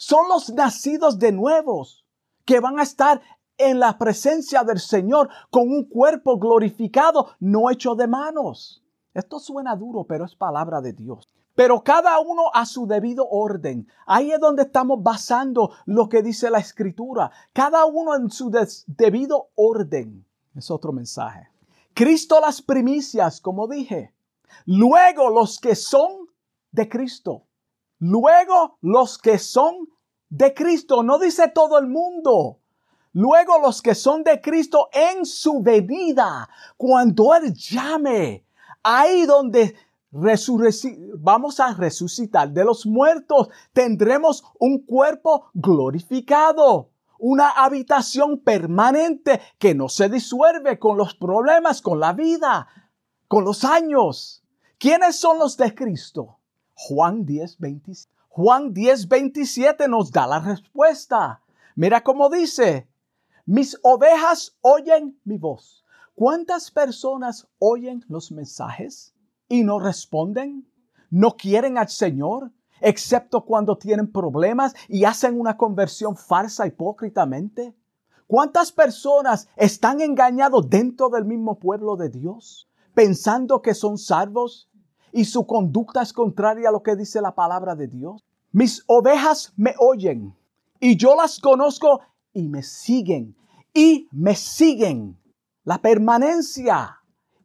Son 0.06 0.28
los 0.28 0.50
nacidos 0.50 1.18
de 1.18 1.32
nuevos 1.32 2.06
que 2.44 2.60
van 2.60 2.78
a 2.78 2.84
estar 2.84 3.22
en 3.58 3.80
la 3.80 3.98
presencia 3.98 4.66
del 4.66 4.80
Señor 4.80 5.30
con 5.50 5.70
un 5.70 5.86
cuerpo 5.88 6.38
glorificado, 6.38 7.30
no 7.40 7.70
hecho 7.70 7.96
de 7.96 8.06
manos. 8.06 8.84
Esto 9.14 9.40
suena 9.40 9.78
duro, 9.78 10.04
pero 10.04 10.26
es 10.26 10.36
palabra 10.36 10.82
de 10.82 10.92
Dios. 10.92 11.34
Pero 11.56 11.86
cada 11.86 12.20
uno 12.20 12.52
a 12.54 12.66
su 12.66 12.86
debido 12.86 13.30
orden. 13.30 13.88
Ahí 14.06 14.34
es 14.34 14.42
donde 14.42 14.64
estamos 14.64 15.02
basando 15.02 15.72
lo 15.86 16.10
que 16.10 16.22
dice 16.22 16.50
la 16.50 16.60
escritura. 16.60 17.32
Cada 17.54 17.86
uno 17.86 18.14
en 18.14 18.30
su 18.30 18.52
debido 18.88 19.52
orden. 19.56 20.26
Es 20.54 20.70
otro 20.70 20.92
mensaje. 20.92 21.48
Cristo 21.94 22.42
las 22.42 22.62
primicias, 22.62 23.40
como 23.40 23.70
dije. 23.70 24.14
Luego 24.66 25.30
los 25.30 25.60
que 25.60 25.76
son 25.76 26.28
de 26.72 26.90
Cristo. 26.90 27.46
Luego 28.00 28.80
los 28.82 29.18
que 29.18 29.40
son 29.40 29.93
de 30.34 30.54
Cristo. 30.54 31.04
No 31.04 31.20
dice 31.20 31.48
todo 31.50 31.78
el 31.78 31.88
mundo. 31.88 32.60
Luego 33.14 33.60
los 33.60 33.82
que 33.82 33.94
son 33.94 34.24
de 34.24 34.42
Cristo 34.42 34.90
en 34.92 35.26
su 35.26 35.62
venida. 35.62 36.50
Cuando 36.76 37.36
Él 37.36 37.54
llame 37.54 38.46
ahí 38.82 39.26
donde 39.26 39.76
vamos 41.20 41.60
a 41.60 41.74
resucitar 41.74 42.52
de 42.52 42.66
los 42.66 42.86
muertos, 42.86 43.50
tendremos 43.74 44.44
un 44.60 44.80
cuerpo 44.80 45.52
glorificado, 45.54 46.90
una 47.20 47.50
habitación 47.50 48.40
permanente 48.40 49.40
que 49.60 49.76
no 49.76 49.88
se 49.88 50.10
disuelve 50.10 50.80
con 50.80 50.98
los 50.98 51.14
problemas, 51.14 51.82
con 51.82 52.00
la 52.00 52.14
vida, 52.14 52.68
con 53.28 53.44
los 53.44 53.64
años. 53.64 54.44
¿Quiénes 54.80 55.16
son 55.16 55.38
los 55.38 55.58
de 55.58 55.74
Cristo? 55.76 56.40
Juan 56.74 57.24
10, 57.26 57.60
27. 57.60 58.13
Juan 58.36 58.74
10, 58.74 59.08
27 59.08 59.88
nos 59.88 60.12
da 60.12 60.26
la 60.26 60.40
respuesta. 60.40 61.42
Mira 61.76 62.04
cómo 62.04 62.30
dice, 62.30 62.88
mis 63.46 63.78
ovejas 63.84 64.58
oyen 64.62 65.20
mi 65.24 65.38
voz 65.38 65.84
¿Cuántas 66.16 66.72
personas 66.72 67.48
oyen 67.60 68.04
los 68.08 68.32
mensajes 68.32 69.14
y 69.48 69.64
no 69.64 69.80
responden? 69.80 70.68
¿No 71.10 71.36
quieren 71.36 71.78
al 71.78 71.90
Señor? 71.90 72.52
excepto 72.82 73.46
cuando 73.46 73.78
tienen 73.78 74.12
problemas 74.12 74.76
y 74.90 75.06
hacen 75.06 75.40
una 75.40 75.56
conversión 75.56 76.18
falsa 76.18 76.68
hipócritamente? 76.68 77.76
¿Cuántas 78.28 78.72
personas 78.72 79.48
están 79.56 80.02
engañados 80.02 80.70
dentro 80.70 81.10
del 81.10 81.24
mismo 81.24 81.60
pueblo 81.60 81.96
de 81.96 82.10
Dios, 82.10 82.68
pensando 82.94 83.62
que 83.62 83.74
son 83.74 83.98
salvos 83.98 84.70
y 85.14 85.26
su 85.26 85.46
conducta 85.48 86.02
es 86.02 86.12
contraria 86.12 86.70
a 86.70 86.72
lo 86.72 86.84
que 86.84 86.96
dice 86.96 87.22
la 87.22 87.34
palabra 87.34 87.76
de 87.76 87.88
Dios? 87.88 88.24
Mis 88.52 88.84
ovejas 88.88 89.54
me 89.56 89.74
oyen 89.80 90.36
y 90.80 90.98
yo 90.98 91.16
las 91.16 91.40
conozco 91.40 92.02
y 92.34 92.50
me 92.50 92.64
siguen 92.64 93.36
y 93.74 94.08
me 94.12 94.36
siguen 94.36 95.18
la 95.64 95.78
permanencia 95.78 96.98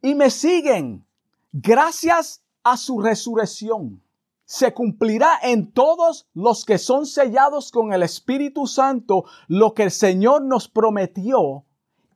y 0.02 0.14
me 0.14 0.30
siguen. 0.30 1.06
Gracias 1.52 2.42
a 2.64 2.76
su 2.76 3.00
resurrección 3.00 4.02
se 4.48 4.72
cumplirá 4.72 5.38
en 5.42 5.72
todos 5.72 6.26
los 6.32 6.64
que 6.64 6.78
son 6.78 7.04
sellados 7.04 7.70
con 7.70 7.92
el 7.92 8.02
Espíritu 8.02 8.66
Santo 8.66 9.26
lo 9.46 9.74
que 9.74 9.82
el 9.82 9.90
Señor 9.90 10.42
nos 10.42 10.68
prometió 10.68 11.66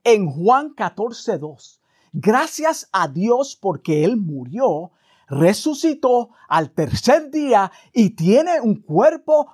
en 0.02 0.30
Juan 0.30 0.74
14:2. 0.74 1.82
Gracias 2.14 2.88
a 2.90 3.06
Dios 3.08 3.54
porque 3.60 4.02
Él 4.04 4.16
murió, 4.16 4.92
resucitó 5.32 6.30
al 6.46 6.72
tercer 6.72 7.30
día 7.30 7.72
y 7.92 8.10
tiene 8.10 8.60
un 8.60 8.82
cuerpo 8.82 9.50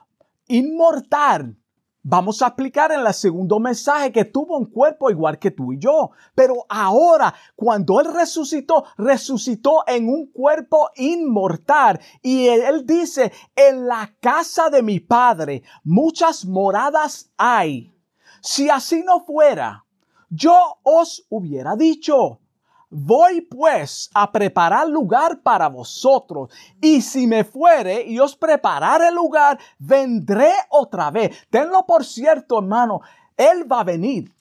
inmortal. 0.49 1.57
Vamos 2.03 2.43
a 2.43 2.47
aplicar 2.47 2.91
en 2.91 3.07
el 3.07 3.14
segundo 3.14 3.61
mensaje 3.61 4.11
que 4.11 4.25
tuvo 4.25 4.57
un 4.57 4.67
cuerpo 4.67 5.11
igual 5.11 5.38
que 5.38 5.53
tú 5.53 5.73
y 5.73 5.79
yo. 5.79 6.11
Pero 6.35 6.64
ahora, 6.69 7.33
cuando 7.55 8.01
Él 8.01 8.12
resucitó, 8.12 8.85
resucitó 8.97 9.85
en 9.87 10.09
un 10.09 10.27
cuerpo 10.33 10.91
inmortal. 10.97 12.01
Y 12.23 12.49
Él 12.49 12.85
dice, 12.85 13.31
en 13.55 13.87
la 13.87 14.14
casa 14.21 14.71
de 14.71 14.83
mi 14.83 15.01
Padre 15.01 15.62
muchas 15.85 16.45
moradas 16.45 17.31
hay. 17.37 17.95
Si 18.41 18.69
así 18.69 19.03
no 19.05 19.21
fuera, 19.21 19.85
yo 20.31 20.79
os 20.83 21.25
hubiera 21.29 21.77
dicho, 21.77 22.41
Voy 22.90 23.42
pues 23.42 24.11
a 24.14 24.33
preparar 24.33 24.88
lugar 24.88 25.42
para 25.42 25.68
vosotros, 25.68 26.51
y 26.81 27.03
si 27.03 27.27
me 27.27 27.44
fuere 27.44 28.03
y 28.03 28.18
os 28.18 28.35
preparare 28.35 29.12
lugar, 29.12 29.59
vendré 29.79 30.53
otra 30.70 31.11
vez. 31.11 31.37
Tenlo 31.51 31.85
por 31.85 32.05
cierto, 32.05 32.59
hermano, 32.59 33.03
Él 33.37 33.70
va 33.70 33.81
a 33.81 33.85
venir. 33.85 34.35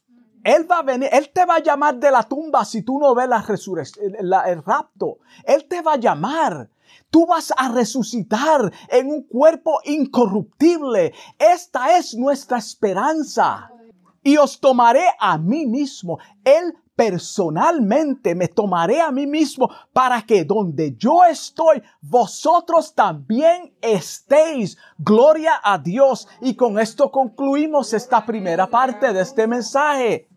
Él 0.46 0.66
va 0.70 0.78
a 0.78 0.84
venir, 0.84 1.10
Él 1.12 1.30
te 1.34 1.44
va 1.44 1.56
a 1.56 1.60
llamar 1.62 1.98
de 1.98 2.10
la 2.10 2.24
tumba 2.24 2.64
si 2.64 2.84
tú 2.84 3.00
no 3.00 3.14
ves 3.14 3.28
la 3.28 3.42
resurrección, 3.42 4.16
el 4.16 4.64
rapto. 4.64 5.18
Él 5.44 5.66
te 5.68 5.82
va 5.82 5.94
a 5.94 5.98
llamar. 5.98 6.70
Tú 7.10 7.26
vas 7.26 7.54
a 7.58 7.70
resucitar 7.70 8.72
en 8.90 9.08
un 9.08 9.24
cuerpo 9.24 9.80
incorruptible. 9.84 11.14
Esta 11.38 11.98
es 11.98 12.16
nuestra 12.16 12.60
esperanza. 12.60 13.72
Y 14.24 14.38
os 14.38 14.60
tomaré 14.60 15.06
a 15.20 15.38
mí 15.38 15.66
mismo. 15.66 16.18
Él 16.44 16.74
personalmente 16.98 18.34
me 18.34 18.48
tomaré 18.48 19.00
a 19.00 19.12
mí 19.12 19.28
mismo 19.28 19.70
para 19.94 20.24
que 20.24 20.44
donde 20.44 20.96
yo 20.98 21.24
estoy, 21.24 21.84
vosotros 22.02 22.96
también 22.96 23.72
estéis. 23.80 24.80
Gloria 24.98 25.62
a 25.64 25.78
Dios. 25.78 26.28
Y 26.42 26.56
con 26.56 26.80
esto 26.80 27.12
concluimos 27.12 27.94
esta 27.94 28.26
primera 28.26 28.66
parte 28.66 29.14
de 29.14 29.22
este 29.22 29.46
mensaje. 29.46 30.28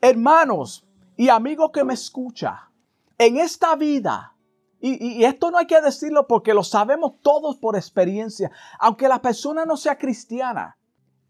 Hermanos 0.00 0.86
y 1.16 1.30
amigo 1.30 1.72
que 1.72 1.82
me 1.82 1.94
escucha, 1.94 2.70
en 3.18 3.38
esta 3.38 3.74
vida, 3.74 4.36
y, 4.80 5.20
y, 5.20 5.24
esto 5.24 5.50
no 5.50 5.58
hay 5.58 5.66
que 5.66 5.80
decirlo 5.80 6.26
porque 6.26 6.54
lo 6.54 6.62
sabemos 6.62 7.14
todos 7.22 7.56
por 7.56 7.74
experiencia, 7.74 8.52
aunque 8.78 9.08
la 9.08 9.20
persona 9.20 9.64
no 9.64 9.76
sea 9.76 9.96
cristiana, 9.96 10.76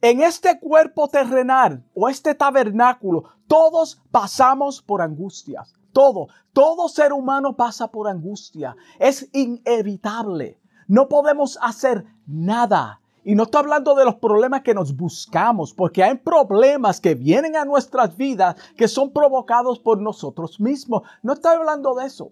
en 0.05 0.21
este 0.21 0.61
cuerpo 0.61 1.09
terrenal 1.09 1.83
o 1.95 2.11
este 2.11 2.35
tabernáculo, 2.35 3.25
todos 3.49 4.03
pasamos 4.11 4.83
por 4.83 5.01
angustias. 5.01 5.73
Todo, 5.95 6.29
todo 6.53 6.91
ser 6.91 7.15
humano 7.15 7.57
pasa 7.57 7.89
por 7.89 8.07
angustia. 8.07 8.77
Es 8.99 9.31
inevitable. 9.33 10.61
No 10.89 11.09
podemos 11.09 11.59
hacer 11.63 12.05
nada. 12.27 13.01
Y 13.25 13.35
no 13.35 13.45
estoy 13.45 13.61
hablando 13.61 13.95
de 13.95 14.05
los 14.05 14.17
problemas 14.17 14.61
que 14.61 14.75
nos 14.75 14.95
buscamos, 14.95 15.73
porque 15.73 16.05
hay 16.05 16.19
problemas 16.19 17.01
que 17.01 17.15
vienen 17.15 17.57
a 17.57 17.65
nuestras 17.65 18.15
vidas 18.15 18.57
que 18.77 18.89
son 18.89 19.11
provocados 19.11 19.79
por 19.79 20.03
nosotros 20.03 20.61
mismos. 20.61 21.01
No 21.23 21.33
estoy 21.33 21.57
hablando 21.57 21.95
de 21.95 22.05
eso. 22.05 22.31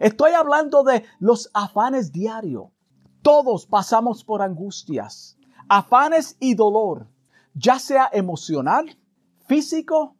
Estoy 0.00 0.32
hablando 0.32 0.82
de 0.82 1.04
los 1.20 1.48
afanes 1.54 2.10
diarios. 2.10 2.72
Todos 3.22 3.66
pasamos 3.66 4.24
por 4.24 4.42
angustias 4.42 5.33
afanes 5.68 6.36
y 6.40 6.54
dolor, 6.54 7.06
ya 7.54 7.78
sea 7.78 8.08
emocional, 8.12 8.96
físico, 9.46 10.14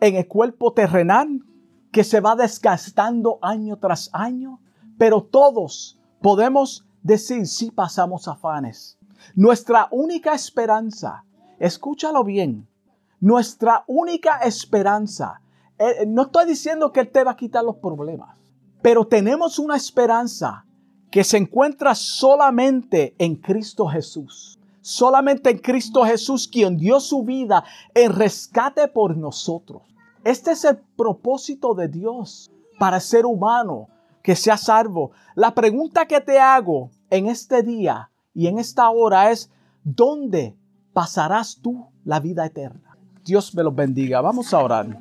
en 0.00 0.16
el 0.16 0.26
cuerpo 0.26 0.72
terrenal, 0.72 1.44
que 1.92 2.04
se 2.04 2.20
va 2.20 2.34
desgastando 2.34 3.38
año 3.42 3.76
tras 3.76 4.10
año, 4.12 4.60
pero 4.98 5.22
todos 5.22 5.98
podemos 6.20 6.86
decir 7.02 7.46
si 7.46 7.70
pasamos 7.70 8.26
afanes. 8.28 8.98
Nuestra 9.34 9.88
única 9.90 10.34
esperanza, 10.34 11.24
escúchalo 11.58 12.24
bien, 12.24 12.66
nuestra 13.20 13.84
única 13.86 14.38
esperanza, 14.38 15.40
eh, 15.78 16.06
no 16.06 16.22
estoy 16.22 16.46
diciendo 16.46 16.92
que 16.92 17.00
Él 17.00 17.10
te 17.10 17.22
va 17.22 17.32
a 17.32 17.36
quitar 17.36 17.64
los 17.64 17.76
problemas, 17.76 18.36
pero 18.80 19.06
tenemos 19.06 19.58
una 19.58 19.76
esperanza 19.76 20.64
que 21.10 21.22
se 21.22 21.36
encuentra 21.36 21.94
solamente 21.94 23.14
en 23.18 23.36
Cristo 23.36 23.86
Jesús. 23.86 24.58
Solamente 24.82 25.48
en 25.48 25.58
Cristo 25.58 26.04
Jesús, 26.04 26.48
quien 26.48 26.76
dio 26.76 26.98
su 26.98 27.22
vida 27.22 27.64
en 27.94 28.12
rescate 28.12 28.88
por 28.88 29.16
nosotros. 29.16 29.82
Este 30.24 30.50
es 30.52 30.64
el 30.64 30.76
propósito 30.96 31.72
de 31.74 31.86
Dios 31.86 32.50
para 32.80 32.96
el 32.96 33.02
ser 33.02 33.24
humano 33.24 33.88
que 34.24 34.34
sea 34.34 34.56
salvo. 34.56 35.12
La 35.36 35.54
pregunta 35.54 36.06
que 36.06 36.20
te 36.20 36.40
hago 36.40 36.90
en 37.10 37.28
este 37.28 37.62
día 37.62 38.10
y 38.34 38.48
en 38.48 38.58
esta 38.58 38.90
hora 38.90 39.30
es, 39.30 39.50
¿dónde 39.84 40.56
pasarás 40.92 41.60
tú 41.62 41.86
la 42.04 42.18
vida 42.18 42.44
eterna? 42.44 42.98
Dios 43.24 43.54
me 43.54 43.62
los 43.62 43.74
bendiga. 43.74 44.20
Vamos 44.20 44.52
a 44.52 44.58
orar. 44.58 44.98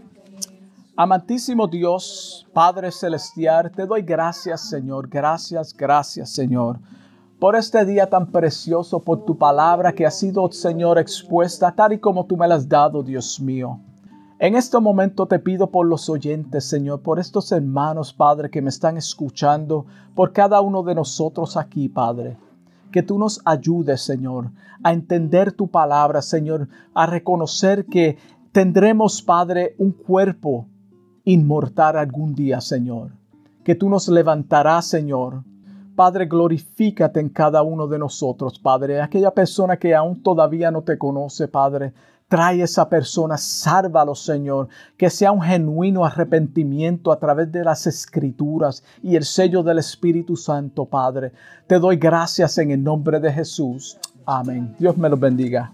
Amantísimo 0.96 1.68
Dios, 1.68 2.48
Padre 2.54 2.92
Celestial, 2.92 3.72
te 3.72 3.88
doy 3.88 4.04
gracias, 4.04 4.70
Señor. 4.70 5.08
Gracias, 5.08 5.74
gracias, 5.74 6.32
Señor 6.32 6.80
por 7.42 7.56
este 7.56 7.84
día 7.86 8.08
tan 8.08 8.28
precioso, 8.28 9.00
por 9.00 9.26
tu 9.26 9.36
palabra 9.36 9.94
que 9.94 10.06
ha 10.06 10.12
sido, 10.12 10.52
Señor, 10.52 11.00
expuesta 11.00 11.72
tal 11.72 11.94
y 11.94 11.98
como 11.98 12.28
tú 12.28 12.38
me 12.38 12.48
la 12.48 12.54
has 12.54 12.70
dado, 12.70 13.02
Dios 13.02 13.42
mío. 13.42 13.80
En 14.38 14.56
este 14.56 14.80
momento 14.80 15.26
te 15.26 15.40
pido 15.40 15.72
por 15.72 15.88
los 15.88 16.08
oyentes, 16.08 16.66
Señor, 16.66 17.02
por 17.02 17.18
estos 17.18 17.52
hermanos, 17.52 18.14
Padre, 18.14 18.52
que 18.52 18.62
me 18.62 18.70
están 18.70 18.96
escuchando, 18.96 19.88
por 20.14 20.34
cada 20.34 20.62
uno 20.62 20.84
de 20.84 20.94
nosotros 20.94 21.58
aquí, 21.58 21.90
Padre. 21.90 22.38
Que 22.92 23.02
tú 23.02 23.18
nos 23.18 23.42
ayudes, 23.44 24.02
Señor, 24.02 24.52
a 24.84 24.94
entender 24.94 25.52
tu 25.52 25.68
palabra, 25.68 26.22
Señor, 26.22 26.68
a 26.94 27.08
reconocer 27.08 27.88
que 27.88 28.20
tendremos, 28.52 29.24
Padre, 29.24 29.74
un 29.80 29.94
cuerpo 29.94 30.68
inmortal 31.24 31.98
algún 31.98 32.36
día, 32.36 32.62
Señor. 32.62 33.14
Que 33.64 33.74
tú 33.74 33.90
nos 33.90 34.08
levantarás, 34.10 34.86
Señor, 34.86 35.44
Padre, 36.02 36.26
glorifícate 36.26 37.20
en 37.20 37.30
cada 37.30 37.62
uno 37.62 37.86
de 37.86 38.00
nosotros, 38.00 38.58
Padre. 38.58 39.00
Aquella 39.00 39.30
persona 39.30 39.78
que 39.78 39.94
aún 39.94 40.24
todavía 40.24 40.72
no 40.72 40.82
te 40.82 40.98
conoce, 40.98 41.48
Padre, 41.48 41.94
trae 42.28 42.64
esa 42.64 42.90
persona, 42.90 43.38
sálvalo, 43.38 44.16
Señor. 44.16 44.68
Que 44.98 45.12
sea 45.12 45.32
un 45.32 45.44
genuino 45.44 46.04
arrepentimiento 46.04 47.12
a 47.12 47.20
través 47.20 47.52
de 47.52 47.64
las 47.64 47.86
escrituras 47.86 48.84
y 49.04 49.16
el 49.16 49.26
sello 49.26 49.62
del 49.62 49.78
Espíritu 49.78 50.36
Santo, 50.36 50.86
Padre. 50.86 51.34
Te 51.68 51.78
doy 51.78 51.98
gracias 51.98 52.58
en 52.58 52.72
el 52.72 52.84
nombre 52.84 53.20
de 53.20 53.32
Jesús. 53.32 53.96
Amén. 54.26 54.76
Dios 54.80 54.98
me 54.98 55.08
lo 55.08 55.18
bendiga. 55.18 55.72